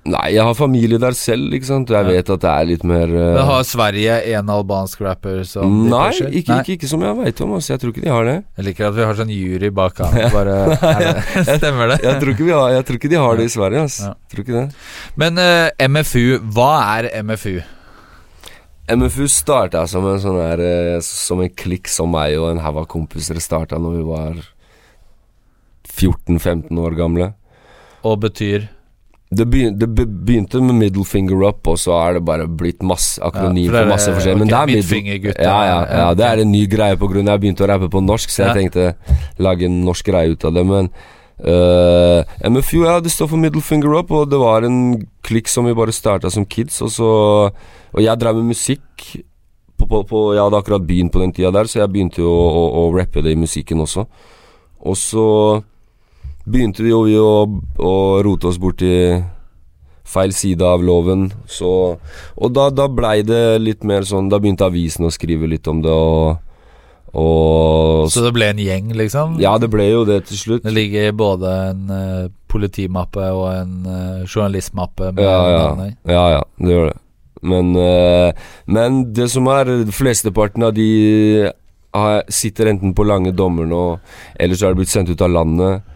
[0.08, 1.90] Nei, jeg har familie der selv, ikke sant.
[1.92, 3.24] Jeg vet at det er litt mer uh...
[3.36, 6.06] Men Har Sverige en albansk rapper som Nei,
[6.40, 7.52] ikke, ikke, ikke som jeg veit om.
[7.58, 7.74] Altså.
[7.74, 8.36] Jeg tror ikke de har det.
[8.56, 10.16] Jeg liker at vi har sånn jury bak han.
[10.32, 10.56] Bare,
[11.36, 12.00] det, stemmer det?
[12.06, 13.84] Jeg tror har, jeg tror ikke de har det i Sverige.
[13.90, 14.08] Altså.
[14.08, 14.32] Ja.
[14.32, 14.64] Tror ikke det.
[15.20, 16.24] Men uh, MFU,
[16.56, 17.60] hva er MFU?
[18.90, 22.80] MFU starta som en sånn her eh, Som en klikk som meg og en haug
[22.80, 24.40] av kompiser starta når vi var
[25.90, 27.32] 14-15 år gamle.
[28.08, 28.70] Og betyr
[29.30, 33.22] Det, begyn det begynte med middle finger up, og så er det bare blitt masse
[33.22, 34.40] akronym Ja, for for masse forskjellig.
[34.40, 37.30] Men det er middle ja, ja, ja, Ja, det er en ny greie på grunn
[37.30, 38.88] av jeg begynte å rappe på norsk, så jeg tenkte
[39.38, 40.66] lage en norsk greie ut av det.
[40.66, 40.90] Men
[41.46, 45.70] uh, MFU, ja, det står for middle finger up, og det var en klikk som
[45.70, 47.14] vi bare starta som kids, og så
[47.90, 49.06] Og jeg drev med musikk.
[49.78, 52.28] På, på, på, jeg hadde akkurat begynt på den tida der, så jeg begynte jo
[52.28, 54.04] å, å, å rappe det i musikken også.
[54.90, 55.24] Og så
[56.50, 57.34] begynte vi jo vi å,
[57.80, 57.94] å
[58.26, 58.90] rote oss borti
[60.10, 61.28] feil side av loven.
[61.50, 61.72] Så,
[62.36, 65.82] og da, da blei det litt mer sånn Da begynte avisen å skrive litt om
[65.84, 66.40] det, og,
[67.14, 69.38] og Så det ble en gjeng, liksom?
[69.42, 70.64] Ja, det ble jo det til slutt.
[70.66, 75.70] Det ligger både en uh, politimappe og en uh, journalistmappe Ja, ja.
[76.10, 76.98] ja, ja, det gjør det.
[77.50, 80.90] Men, uh, men det som er Flesteparten av de
[82.30, 83.84] sitter enten på lange dommer nå,
[84.38, 85.88] eller så er de blitt sendt ut av landet.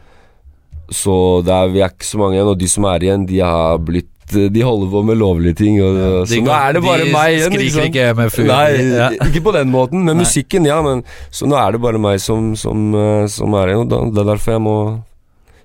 [0.95, 1.15] Så
[1.47, 3.79] det er, vi er ikke så mange igjen, og de som er igjen, de har
[3.83, 5.75] blitt De holder på med lovlige ting.
[5.85, 7.53] Og, De så nå er det bare de meg igjen.
[7.53, 8.43] skriker ikke MFU.
[8.49, 9.09] Nei, Ja.
[9.29, 10.01] ikke på den måten.
[10.07, 10.23] men Nei.
[10.25, 10.79] musikken, ja.
[10.83, 13.85] Men, så nå er det bare meg som, som, eh, som er igjen.
[13.93, 14.77] Og det er derfor jeg må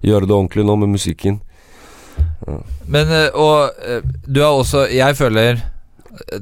[0.04, 1.40] gjøre det ordentlig nå med musikken.
[2.90, 5.62] Men eh, og eh, du er også Jeg føler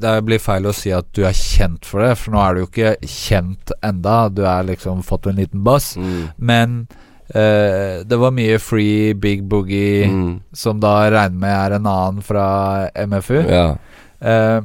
[0.02, 2.60] det blir feil å si at du er kjent for det, for nå er du
[2.64, 4.16] jo ikke kjent enda.
[4.34, 5.92] Du er liksom fått en liten bass.
[6.40, 6.88] Men
[7.34, 10.39] eh, det var mye Free Big Boogie, Mm.
[10.53, 13.41] som da regner med er en annen fra MFU.
[13.47, 13.75] Ja.
[14.17, 14.61] Uh,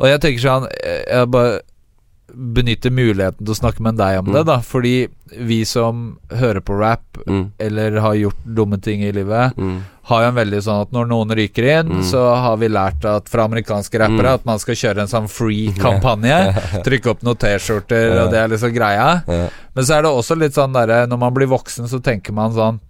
[0.00, 1.58] og jeg tenker sånn eh, Jeg bare
[2.32, 4.32] benytter muligheten til å snakke med deg om Mm.
[4.34, 4.56] det, da.
[4.60, 5.08] Fordi
[5.38, 7.50] vi som hører på rap, Mm.
[7.58, 9.82] eller har gjort dumme ting i livet, Mm.
[10.04, 12.02] har jo en veldig sånn at når noen ryker inn, Mm.
[12.02, 14.34] så har vi lært at fra amerikanske rappere Mm.
[14.34, 16.54] at man skal kjøre en sånn free-kampanje.
[16.84, 19.22] Trykke opp noen T-skjorter, og det er liksom greia.
[19.74, 22.52] Men så er det også litt sånn derre Når man blir voksen, så tenker man
[22.52, 22.80] sånn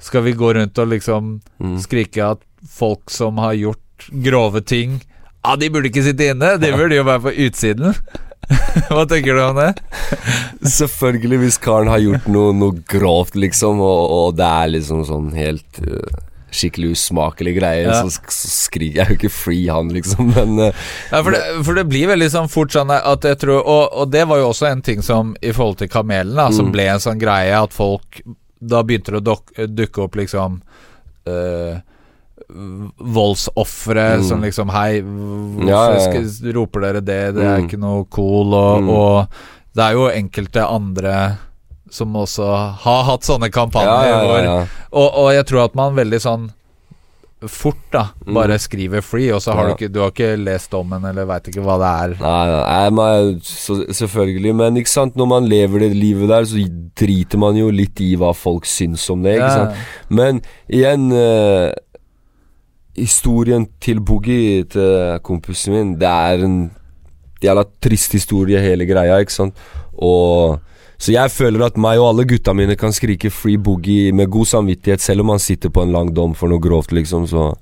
[0.00, 1.78] Skal vi gå rundt og liksom Mm.
[1.80, 3.78] skrike at folk som har gjort
[4.22, 5.00] grove ting
[5.44, 7.94] Ja, de burde ikke sitte inne, de burde jo være på utsiden.
[8.88, 9.72] Hva tenker du om det?
[10.64, 15.28] Selvfølgelig, hvis karen har gjort noe, noe grovt, liksom, og, og det er liksom sånn
[15.36, 16.22] helt uh,
[16.54, 17.98] skikkelig usmakelige greier, Ja.
[18.08, 21.76] så, så skriker jeg jo ikke free han, liksom, men uh, Ja, for det, for
[21.76, 24.70] det blir veldig sånn fort sånn at jeg tror Og, og det var jo også
[24.70, 26.74] en ting som i forhold til kamelen, da, som Mm.
[26.78, 28.22] ble en sånn greie at folk
[28.60, 30.62] Da begynte det å dukke opp liksom
[31.28, 31.76] øh,
[32.98, 34.24] Voldsofre Mm.
[34.24, 36.52] som liksom Hei, hvorfor Ja, ja, ja.
[36.54, 37.34] Roper dere det?
[37.34, 37.68] Det er Mm.
[37.68, 38.54] ikke noe cool.
[38.54, 38.88] Og, Mm.
[38.88, 39.28] og
[39.74, 41.38] det er jo enkelte andre
[41.90, 45.94] som også har hatt sånne kampanjer ja, ja, hvor og, og jeg tror at man
[45.94, 46.50] veldig sånn
[47.46, 48.08] fort, da.
[48.26, 49.68] Bare skriver free, og så har Mm.
[49.68, 52.20] Du ikke Du har ikke lest dommen eller veit ikke hva det er.
[52.20, 54.54] Nei, nei, nei så, selvfølgelig.
[54.56, 56.56] Men ikke sant, når man lever det livet der, så
[56.96, 59.36] driter man jo litt i hva folk syns om det.
[59.38, 59.76] Ikke sant?
[60.10, 61.72] Men igjen eh,
[62.98, 66.58] Historien til Boogie, til kompisen min, det er en
[67.42, 69.68] jævla trist historie, hele greia, ikke sant?
[69.94, 70.58] Og
[70.98, 74.48] Så jeg føler at meg og alle gutta mine kan skrike Free Boogie med god
[74.50, 77.22] samvittighet, selv om han sitter på en lang dom for noe grovt, liksom.
[77.30, 77.52] Så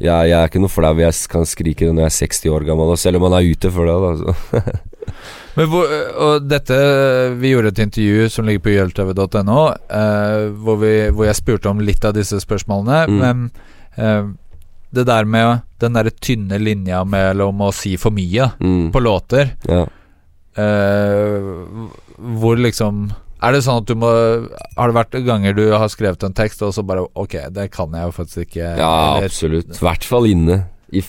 [0.00, 0.94] jeg, jeg er ikke noe flau.
[0.96, 3.72] Jeg kan skrike det når jeg er 60 år gammel, selv om han er ute
[3.74, 3.98] for det.
[4.08, 4.62] Altså.
[5.58, 6.76] Men hvor, og dette
[7.40, 9.62] Vi gjorde et intervju som ligger på jltv.no,
[10.00, 13.04] eh, hvor, hvor jeg spurte om litt av disse spørsmålene.
[13.04, 13.18] Mm.
[13.20, 13.50] Men
[13.98, 14.30] eh,
[14.94, 18.90] det der med den derre tynne linja mellom å si for mye Mm.
[18.92, 19.84] på låter Ja.
[20.58, 21.88] uh,
[22.38, 23.10] Hvor liksom
[23.40, 24.08] Er det sånn at du må
[24.76, 27.92] Har det vært ganger du har skrevet en tekst, og så bare Ok, det kan
[27.94, 29.70] jeg jo faktisk ikke Ja, eller- absolutt.
[29.76, 30.64] I hvert fall inne.
[30.92, 31.02] I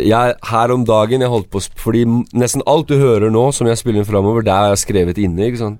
[0.00, 2.04] jeg, her om dagen jeg holdt på Fordi
[2.34, 5.46] nesten alt du hører nå, som jeg spiller inn framover, det har jeg skrevet inne,
[5.46, 5.78] ikke sant.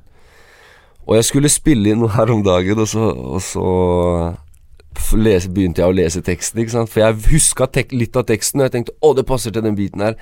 [1.06, 4.36] Og jeg skulle spille inn noe her om dagen, og så, og så
[5.20, 6.92] lese, begynte jeg å lese teksten, ikke sant.
[6.92, 10.04] For jeg huska litt av teksten, og jeg tenkte å, det passer til den biten
[10.04, 10.16] her.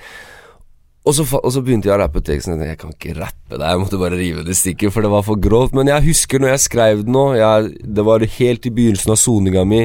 [1.05, 2.57] Og så, og så begynte jeg å rappe teksten.
[2.57, 5.13] Jeg jeg kan ikke rappe det, jeg måtte bare rive det i stykker, for det
[5.13, 5.75] var for grovt.
[5.77, 9.19] Men jeg husker når jeg skrev den nå, jeg, det var helt i begynnelsen av
[9.21, 9.83] soninga mi.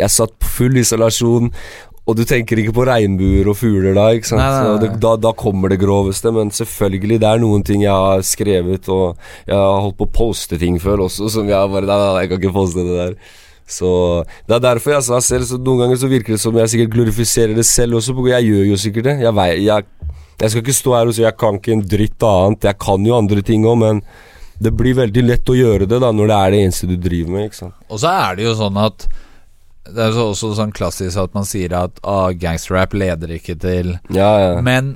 [0.00, 1.52] Jeg satt på full isolasjon,
[2.02, 4.40] og du tenker ikke på regnbuer og fugler da, ikke sant.
[4.40, 4.80] Nei, nei, nei.
[4.82, 8.88] Det, da, da kommer det groveste, men selvfølgelig, det er noen ting jeg har skrevet,
[8.90, 12.32] og jeg har holdt på å poste ting før også, som jeg bare nei, jeg
[12.32, 13.16] kan ikke poste det der.
[13.68, 16.72] Så Det er derfor jeg sa selv Så Noen ganger så virker det som jeg
[16.72, 18.16] sikkert glorifiserer det selv også.
[18.28, 19.16] Jeg gjør jo sikkert det.
[19.22, 19.86] Jeg, vei, jeg,
[20.40, 22.68] jeg skal ikke stå her og si jeg kan ikke en dritt annet.
[22.70, 24.02] Jeg kan jo andre ting òg, men
[24.62, 27.36] det blir veldig lett å gjøre det da når det er det eneste du driver
[27.36, 27.62] med.
[27.90, 29.06] Og så er det jo sånn at
[29.82, 33.96] Det er jo også sånn klassisk at man sier at ah, gangsterrap leder ikke til
[34.14, 34.52] Ja, ja.
[34.62, 34.94] Men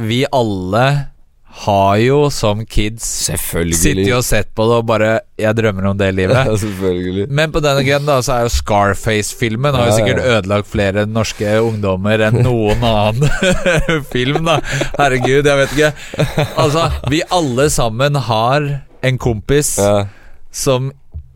[0.00, 1.13] vi alle
[1.54, 6.08] har jo som kids sittet og sett på det og bare Jeg drømmer om det
[6.08, 6.48] Ja, livet.
[6.60, 7.26] selvfølgelig.
[7.30, 9.98] Men på denne grenen da, så er jo Scarface-filmen Har jo Ja, ja.
[10.00, 13.30] sikkert ødelagt flere norske ungdommer enn noen annen
[14.14, 14.58] film, da.
[14.98, 15.92] Herregud, jeg vet ikke.
[16.58, 18.68] Altså, vi alle sammen har
[19.04, 20.06] en kompis Ja.
[20.50, 20.90] som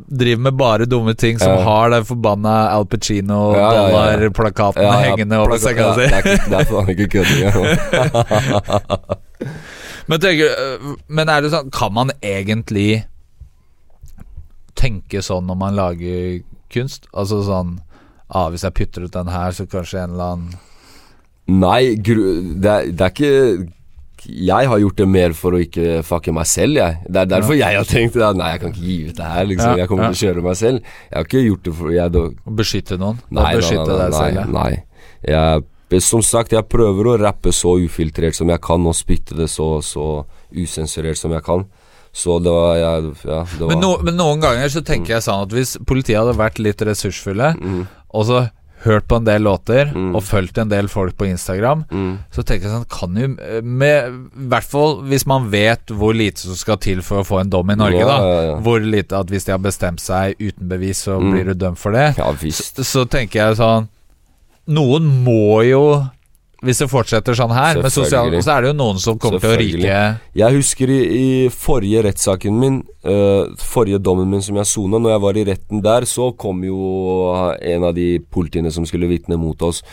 [0.09, 1.63] driver med bare dumme ting, som Ja.
[1.67, 3.89] har den forbanna Al Pacino Ja, ja, ja.
[4.17, 5.75] dollarplakaten Ja, ja, hengende over ja, si.
[5.75, 7.43] Det er, faen ikke kødding.
[10.09, 13.05] Men, tenker, øh, men er det sånn Kan man egentlig
[14.79, 16.39] tenke sånn når man lager
[16.73, 17.09] kunst?
[17.13, 17.77] Altså sånn
[18.29, 20.57] ah, Hvis jeg putter ut den her, så kanskje en eller annen
[21.49, 22.15] Nei, det,
[22.69, 23.31] er, det er ikke
[24.29, 26.99] Jeg har gjort det mer for å ikke fucke meg selv, jeg.
[27.09, 29.47] Det er derfor jeg har tenkt at nei, jeg kan ikke gi ut det her,
[29.49, 29.71] liksom.
[29.73, 30.11] Ja, Jeg kommer ja.
[30.13, 30.91] til å kjøre meg selv.
[31.09, 32.25] Jeg har ikke gjort det for jeg, da,
[32.59, 33.23] beskytte noen?
[33.31, 34.41] Nei, Å nei, nei, nei, deg selv?
[34.41, 34.45] ja.
[34.59, 34.73] nei.
[35.29, 35.65] Jeg,
[36.05, 39.81] som sagt, jeg prøver å rappe så ufiltrert som jeg kan, og spytte det så,
[39.83, 41.65] så usensurert som jeg kan.
[42.13, 42.93] Så det var ja,
[43.25, 46.19] Ja, det var Men, no, men noen ganger så tenker jeg sånn at hvis politiet
[46.21, 47.87] hadde vært litt ressursfulle, Mm.
[48.15, 48.51] og så
[48.85, 50.15] hørt på en del låter, Mm.
[50.15, 54.29] og fulgt en del folk på Instagram, mm, så tenker jeg sånn Kan jo med,
[54.49, 57.71] hvert fall hvis man vet hvor lite som skal til for å få en dom
[57.71, 58.61] i Norge, Ja, da.
[58.61, 61.33] Hvor lite at hvis de har bestemt seg uten bevis, så Mm.
[61.33, 62.17] blir du dømt for det.
[62.19, 62.77] Ja visst.
[62.77, 63.89] Så tenker jeg sånn
[64.69, 65.83] Noen må jo
[66.65, 69.55] Hvis det fortsetter sånn her med sosial, Så er det jo noen som kommer til
[69.55, 69.99] å ryke
[70.37, 75.15] Jeg husker i, i forrige rettssaken min, uh, forrige dommen min som jeg sona, når
[75.15, 76.79] jeg var i retten der, så kom jo
[77.57, 79.85] en av de politiene som skulle vitne mot oss,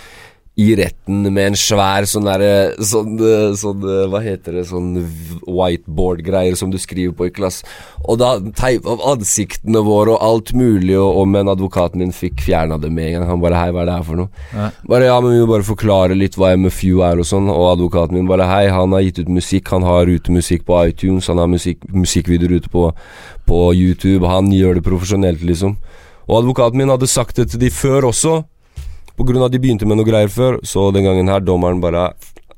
[0.56, 4.64] i retten med en svær sånn derre sånn, eh, sånn eh, Hva heter det?
[4.70, 4.94] Sånn
[5.44, 7.68] whiteboard-greier som du skriver på i klasse.
[8.08, 12.46] Og da teip av ansiktene våre og alt mulig, og, og men advokaten min fikk
[12.46, 13.28] fjerna det med en gang.
[13.34, 14.46] Han bare Hei, hva er det her for noe?
[14.54, 14.70] Ja.
[14.88, 17.52] Bare ja, men vi må bare forklare litt hva MFU er og sånn.
[17.52, 21.28] Og advokaten min bare hei, han har gitt ut musikk, han har rutemusikk på iTunes,
[21.32, 22.88] han har musikk, musikkvideoer ute på,
[23.50, 25.76] på YouTube, han gjør det profesjonelt, liksom.
[26.26, 28.40] Og advokaten min hadde sagt det til de før også,
[29.20, 32.10] av at de begynte med noe greier før, så den gangen her, dommeren bare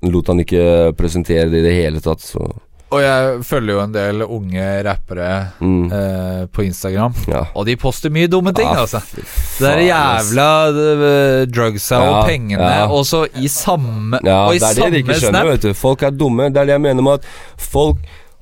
[0.08, 2.45] lot han ikke presentere det i det hele tatt, så
[2.89, 5.30] Og jeg følger jo en del unge rappere
[5.60, 5.88] mm.
[5.91, 7.41] eh, på Instagram, Ja.
[7.53, 9.01] og de poster mye dumme ting, Ah, altså.
[9.60, 12.86] Det er jævla uh, drugsa og pengene, ja.
[12.88, 15.68] og så i samme Ja, Og i det er det de ikke skjønner, snap vet
[15.68, 15.74] du.
[15.74, 16.47] Folk er dumme.
[16.47, 17.28] Det er det jeg mener med at
[17.58, 17.97] folk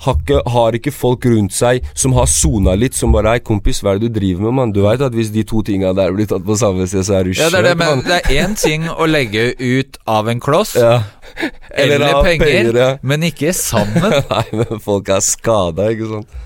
[0.06, 3.82] har ikke, har ikke folk rundt seg som har sona litt, som bare Hei, kompis,
[3.84, 4.74] hva er det du driver med, mann?
[4.76, 7.28] Du veit at hvis de to tinga der blir tatt på samme sted, så er
[7.30, 10.42] du Ja, det er det, men det er én ting å legge ut av en
[10.44, 11.02] kloss, Ja.
[11.76, 12.90] eller, eller penger, ja.
[13.02, 14.20] men ikke sammen.
[14.34, 16.42] Nei, men folk er skada, ikke sant.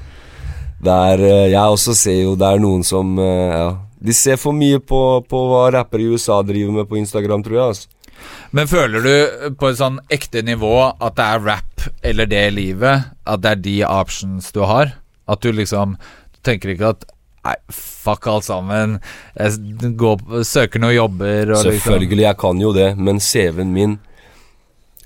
[0.79, 3.69] Det er eh, Jeg også ser jo det er noen som eh, Ja.
[3.99, 4.97] De ser for mye på,
[5.27, 7.65] på hva rappere i USA driver med på Instagram, tror jeg.
[7.73, 7.98] altså.
[8.51, 13.11] Men føler du på et sånn ekte nivå at det er rap eller det livet?
[13.29, 14.95] At det er de options du har?
[15.29, 15.97] At du liksom
[16.45, 17.09] tenker ikke at
[17.39, 18.97] Nei, fuck alt sammen.
[19.39, 23.93] Jeg går, søker noen jobber og liksom Selvfølgelig, jeg kan jo det, men CV-en min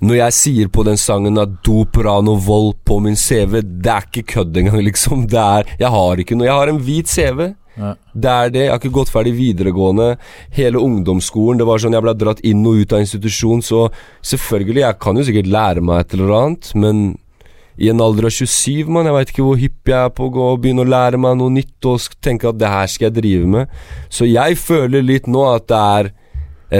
[0.01, 4.07] Når jeg sier på den sangen at dop, ran vold på min CV, det er
[4.09, 5.27] ikke kødd engang, liksom.
[5.29, 7.51] Det er Jeg har ikke noe Jeg har en hvit CV.
[7.79, 7.95] Ja.
[8.13, 8.61] Det er det.
[8.67, 10.17] Jeg har ikke gått ferdig videregående.
[10.53, 11.57] Hele ungdomsskolen.
[11.57, 13.87] Det var sånn Jeg ble dratt inn og ut av institusjon, så
[14.21, 17.03] selvfølgelig, jeg kan jo sikkert lære meg et eller annet, men
[17.81, 20.33] i en alder av 27, mann, jeg veit ikke hvor hypp jeg er på å
[20.35, 23.15] gå og begynne å lære meg noe nytt og tenke at det her skal jeg
[23.17, 23.71] drive med.
[24.13, 26.11] Så jeg føler litt nå at det er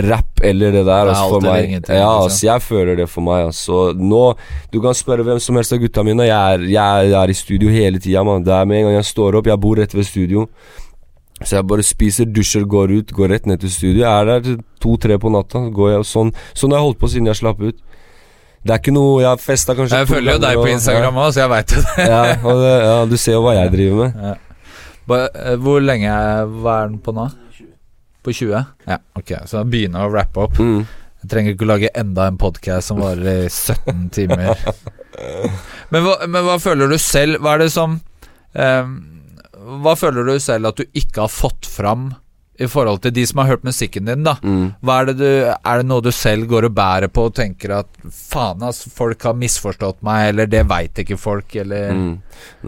[0.09, 1.07] rap eller det der.
[1.07, 1.65] Er Altså, alt for meg.
[1.65, 2.23] ingenting, Ja, liksom.
[2.29, 3.45] altså, jeg føler det for meg.
[3.49, 3.93] Altså.
[3.97, 4.21] Nå,
[4.71, 6.25] du kan spørre hvem som helst av gutta mine.
[6.29, 8.23] Jeg er, jeg er i studio hele tida.
[8.45, 9.45] Det er med en gang jeg står opp.
[9.49, 10.47] Jeg bor rett ved studio.
[11.43, 14.01] Så jeg bare spiser, dusjer, går ut, går rett ned til studio.
[14.05, 15.59] Jeg er der til to-tre på natta.
[15.75, 17.81] Går jeg, sånn, sånn har jeg holdt på siden jeg slapp ut.
[18.63, 21.33] Det er ikke noe Jeg har festa kanskje Jeg følger jo deg på Instagram òg,
[21.35, 22.05] så jeg veit jo det.
[22.07, 24.37] Ja, ja, det, ja, du ser jo hva jeg driver med.
[25.11, 27.25] Ba- eh, Hvor lenge er, Hva er den på nå?
[28.23, 28.61] På 20?
[28.87, 29.33] Ja, ok.
[29.51, 30.55] Så jeg begynner å rappe opp.
[30.63, 30.85] Mm.
[31.23, 34.55] Jeg trenger ikke å lage enda en podkast som varer i 17 timer.
[35.91, 37.99] Men hva, men hva føler du selv Hva er det som
[38.57, 38.87] eh,
[39.84, 42.11] Hva føler du selv at du ikke har fått fram
[42.61, 44.36] i forhold til de som har hørt musikken din, da?
[44.45, 44.76] Mm.
[44.93, 47.89] Er, det du, er det noe du selv går og bærer på og tenker at
[48.14, 52.14] faen, ass, folk har misforstått meg, eller det veit ikke folk, eller Mm.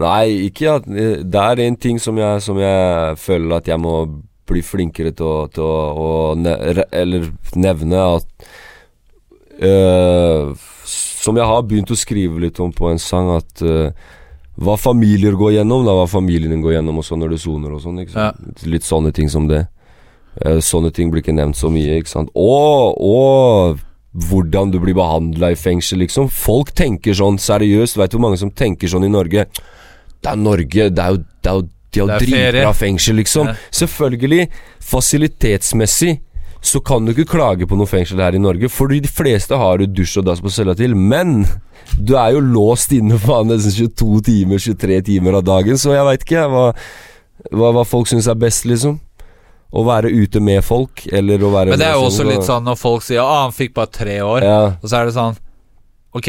[0.02, 3.94] Nei, ikke at Det er en ting som jeg, som jeg føler at jeg må
[4.46, 6.52] bli flinkere til å, til å, å ne,
[6.94, 8.46] Eller nevne at
[9.58, 10.52] øh,
[10.86, 13.90] Som jeg har begynt å skrive litt om på en sang, at øh,
[14.56, 17.82] hva familier går gjennom, da, hva familien går gjennom og sånn når du soner og
[17.84, 18.00] sånn.
[18.08, 18.30] Ja.
[18.64, 19.66] Litt sånne ting som det.
[20.40, 22.32] Eh, sånne ting blir ikke nevnt så mye, ikke sant.
[22.32, 23.82] Og, og
[24.16, 26.30] hvordan du blir behandla i fengsel, liksom.
[26.32, 27.98] Folk tenker sånn seriøst.
[28.00, 29.46] Vet du hvor mange som tenker sånn i Norge?
[30.16, 33.50] Det er Norge, det er jo, det er jo de har dritbra fengsel, liksom.
[33.52, 33.56] Ja.
[33.72, 34.48] Selvfølgelig,
[34.84, 36.16] fasilitetsmessig
[36.66, 39.78] så kan du ikke klage på noe fengsel her i Norge, fordi de fleste har
[39.82, 41.44] jo dusj og dass på cella til, men
[42.02, 46.06] du er jo låst inne faen nesten 22 timer, 23 timer av dagen, så jeg
[46.08, 46.64] veit ikke hva,
[47.52, 48.98] hva, hva folk syns er best, liksom.
[49.76, 52.46] Å være ute med folk, eller å være Men det er jo også så- litt
[52.46, 55.14] sånn når folk sier 'Å, han fikk bare tre år', Ja, og så er det
[55.14, 55.36] sånn
[56.14, 56.28] Ok,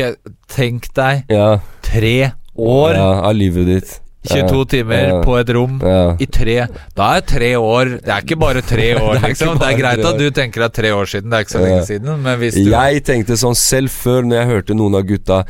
[0.49, 1.59] tenk deg ja.
[1.81, 3.99] tre år, Ja, av livet ditt.
[4.31, 5.77] 22 timer på et rom
[6.19, 6.57] i tre.
[6.97, 7.93] Da er tre år.
[8.03, 9.55] Det er ikke bare tre år, Det liksom.
[9.61, 11.85] Det er greit at du tenker at tre år siden, det er ikke så lenge
[11.87, 15.43] siden, men hvis du Jeg tenkte sånn selv før når jeg hørte noen av gutta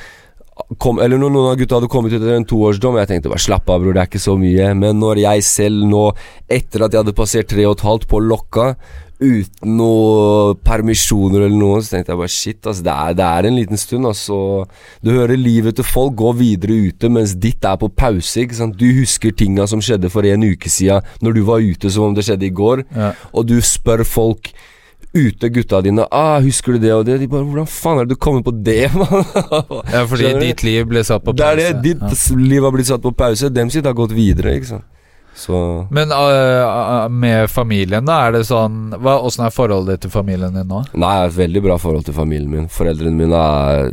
[0.82, 3.44] kom, Eller når noen av gutta hadde kommet ut etter en toårsdom Jeg tenkte bare
[3.44, 4.72] slapp av bror, det er ikke så mye.
[4.74, 6.06] Men når jeg selv nå,
[6.50, 8.72] etter at jeg hadde passert tre og et halvt på Lokka
[9.18, 13.48] Uten noe permisjoner eller noe Så tenkte jeg bare shit altså, det er, det er
[13.50, 14.38] en liten stund altså.
[15.02, 18.78] Du hører livet til folk gå videre ute Mens ditt er på pause ikke sant?
[18.78, 22.14] Du husker tinga som skjedde for en uke siden Når du var ute som om
[22.18, 23.14] det skjedde i går Ja.
[23.34, 24.52] Og du spør folk
[25.18, 28.10] ute gutta dine ah, 'Husker du det og det?' De bare 'Hvordan faen er det
[28.14, 29.24] du kommer på det?' mann?»
[29.94, 31.72] Ja, fordi ditt liv ble satt på Det er det.
[31.74, 31.82] pause.
[31.82, 32.36] Ditt Ja.
[32.38, 33.50] liv har blitt satt på pause.
[33.50, 34.84] Dem sitt har gått videre, ikke sant.
[35.38, 38.24] Så Men uh, med familien, da?
[38.26, 40.82] Er det sånn hva, Åssen er forholdet ditt til familien din nå?
[40.98, 42.72] Nei, jeg har et veldig bra forhold til familien min.
[42.74, 43.92] Foreldrene mine har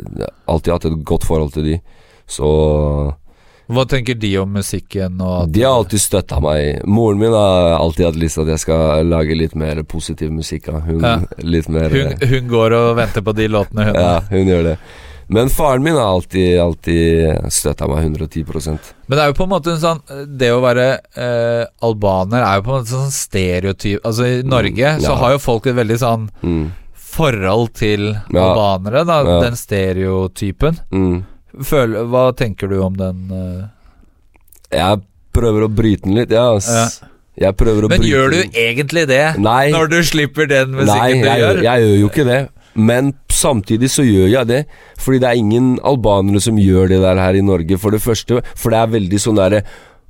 [0.49, 1.77] alltid hatt et godt forhold til de.
[2.25, 2.49] Så
[3.69, 5.21] Hva tenker de om musikken
[5.53, 6.81] de har alltid støtta meg.
[6.89, 10.71] Moren min har alltid hatt lyst til at jeg skal lage litt mer positiv musikk.
[10.73, 11.19] Hun Ja.
[11.69, 14.01] mer hun, hun går og venter på de låtene, hun.
[14.01, 14.77] Ja, hun gjør det.
[15.27, 19.49] Men faren min har alltid, alltid støtta meg 110% Men det er jo på en
[19.55, 20.01] måte en sånn
[20.37, 20.83] Det å være
[21.17, 25.31] eh, albaner er jo på en måte sånn stereotyp Altså I Norge Mm, så har
[25.33, 26.65] jo folk et veldig sånn mm,
[27.15, 28.43] forhold til Ja.
[28.43, 29.21] albanere, da.
[29.25, 29.39] Ja.
[29.47, 30.77] Den stereotypen.
[30.91, 31.23] mm.
[31.63, 33.65] Føl, hva tenker du om den eh?
[34.75, 35.01] Jeg
[35.35, 36.49] prøver å bryte den litt, ja.
[36.57, 36.67] Ass.
[36.69, 37.07] Ja.
[37.47, 39.23] Jeg prøver å Men bryte gjør du egentlig det?
[39.39, 39.71] Nei.
[39.73, 41.57] Når du slipper den Nei, musikken du gjør?
[41.59, 42.37] Nei, jeg gjør jo ikke det.
[42.75, 44.61] Men samtidig så gjør jeg det.
[45.01, 48.41] Fordi det er ingen albanere som gjør det der her i Norge, for det første.
[48.55, 49.63] For det er veldig sånn derre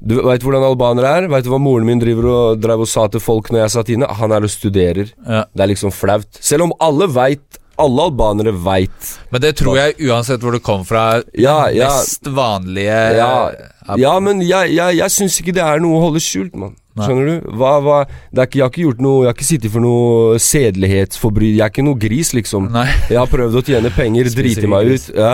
[0.05, 1.27] Du veit hvordan albanere er?
[1.31, 3.91] Veit du hva moren min driver og, drev og sa til folk når jeg satt
[3.93, 4.09] inne?
[4.19, 5.13] Han er og studerer.
[5.23, 5.45] Ja.
[5.49, 6.27] Det er liksom flaut.
[6.43, 10.85] Selv om alle veit Alle albanere veit Men det tror jeg uansett hvor du kom
[10.87, 11.89] fra, Ja, ja.
[11.91, 13.51] mest vanlige Ja,
[13.99, 16.75] ja men jeg, jeg, jeg syns ikke det er noe å holde skjult, mann.
[16.95, 17.07] Nei.
[17.09, 17.47] Skjønner du?
[17.59, 21.57] Hva, hva, ikke, jeg har ikke gjort noe Jeg har ikke sittet for noe sedelighetsforbrytelse.
[21.57, 22.69] Jeg er ikke noe gris, liksom.
[22.71, 22.85] Nei.
[23.11, 25.09] Jeg har prøvd å tjene penger, drite meg ut.
[25.11, 25.33] Ja.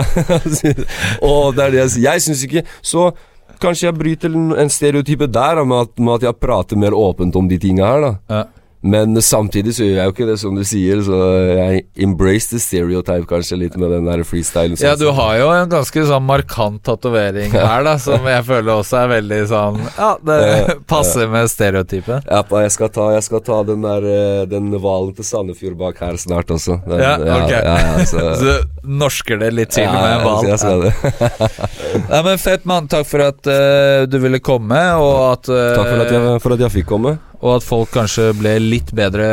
[1.28, 2.08] og det er det jeg sier.
[2.08, 3.12] Jeg syns ikke Så
[3.62, 7.38] kanskje jeg bryter en en stereotype der, med at, med at jeg prater mer åpent
[7.38, 8.12] om de tinga her, da.
[8.32, 8.42] Ja.
[8.82, 11.02] Men samtidig så gjør jeg jo ikke det, som du sier.
[11.06, 11.18] Så
[11.54, 14.74] jeg embrace the stereotype kanskje litt med den der freestylen.
[14.82, 19.02] Ja, du har jo en ganske sånn markant tatovering her, da, som jeg føler også
[19.04, 20.40] er veldig sånn Ja, det
[20.92, 22.26] passer med stereotypen.
[22.26, 26.02] Ja, jeg, skal ta, jeg skal ta den der eh, Den hvalen til Sandefjord bak
[26.02, 26.80] her snart også.
[26.88, 27.52] Den, Ja, ok.
[27.54, 30.36] ja, ja, så, Så du norsker det litt til med en ja.
[30.52, 30.94] Jeg skal det.
[32.10, 32.88] Nei, men Fett, mann.
[32.90, 36.56] Takk for at uh, du ville komme, og at uh, Takk for at, jeg, for
[36.56, 37.16] at jeg fikk komme.
[37.42, 39.26] Og at folk kanskje ble litt bedre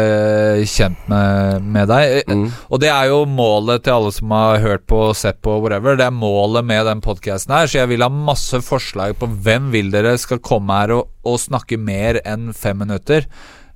[0.65, 2.15] kjent med, med deg.
[2.19, 2.47] Eh, Mm.
[2.69, 5.95] Og det er jo målet til alle som har hørt på, og sett på, whatever.
[5.97, 7.67] Det er målet med den podkasten her.
[7.69, 11.39] Så jeg vil ha masse forslag på hvem vil dere skal komme her og, og
[11.41, 13.25] snakke mer enn fem minutter.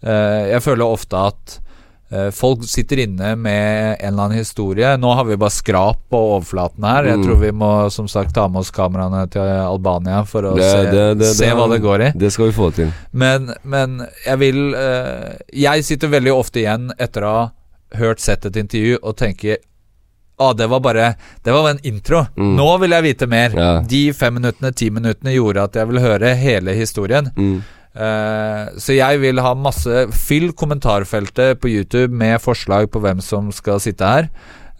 [0.04, 1.60] Eh, jeg føler ofte at
[2.36, 4.92] folk sitter inne med en eller annen historie.
[5.02, 7.04] Nå har vi bare skrap på overflaten her.
[7.10, 7.24] Jeg Mm.
[7.26, 10.92] tror vi må som sagt ta med oss kameraene til Albania for å Det- se,
[10.92, 12.12] det- det- se hva det går i.
[12.18, 12.92] Det skal vi få til.
[13.12, 17.52] Men, men jeg vil eh, Jeg sitter veldig ofte igjen etter å ha
[17.98, 19.58] hørt sett et intervju og tenker
[20.40, 22.26] ah, det var bare Det var en intro.
[22.36, 22.56] Mm.
[22.58, 23.50] Nå vil jeg vite mer.
[23.56, 23.80] Ja.
[23.82, 27.32] De fem minuttene, ti minuttene gjorde at jeg vil høre hele historien.
[27.38, 27.62] Mm.
[27.94, 33.52] Eh, så jeg vil ha masse Fyll kommentarfeltet på YouTube med forslag på hvem som
[33.54, 34.30] skal sitte her.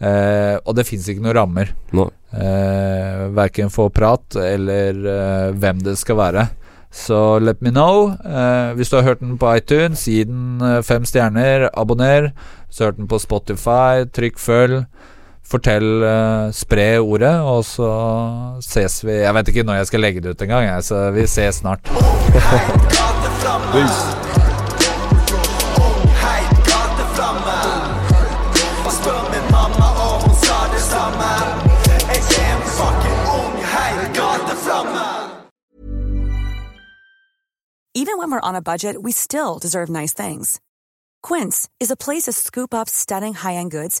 [0.04, 1.70] Uh, og det fins ikke noen rammer.
[1.94, 2.08] No.
[2.34, 6.48] Uh, verken for prat eller eh, hvem det skal være.
[6.94, 8.14] Så let me know.
[8.24, 11.68] Eh, hvis du har hørt den på iTunes, gi den eh, fem stjerner.
[11.74, 12.30] Abonner.
[12.66, 14.84] Hvis du har hørt den på Spotify, trykk følg.
[15.44, 17.88] Fortell, uh, spre ordet, og så
[18.64, 21.26] ses vi Jeg vet ikke når jeg skal legge det ut engang, jeg, så vi
[21.26, 21.84] ses snart.
[37.96, 40.60] Even when we're on a budget, we still deserve nice things.
[41.22, 44.00] Quince is a place to scoop up stunning high-end goods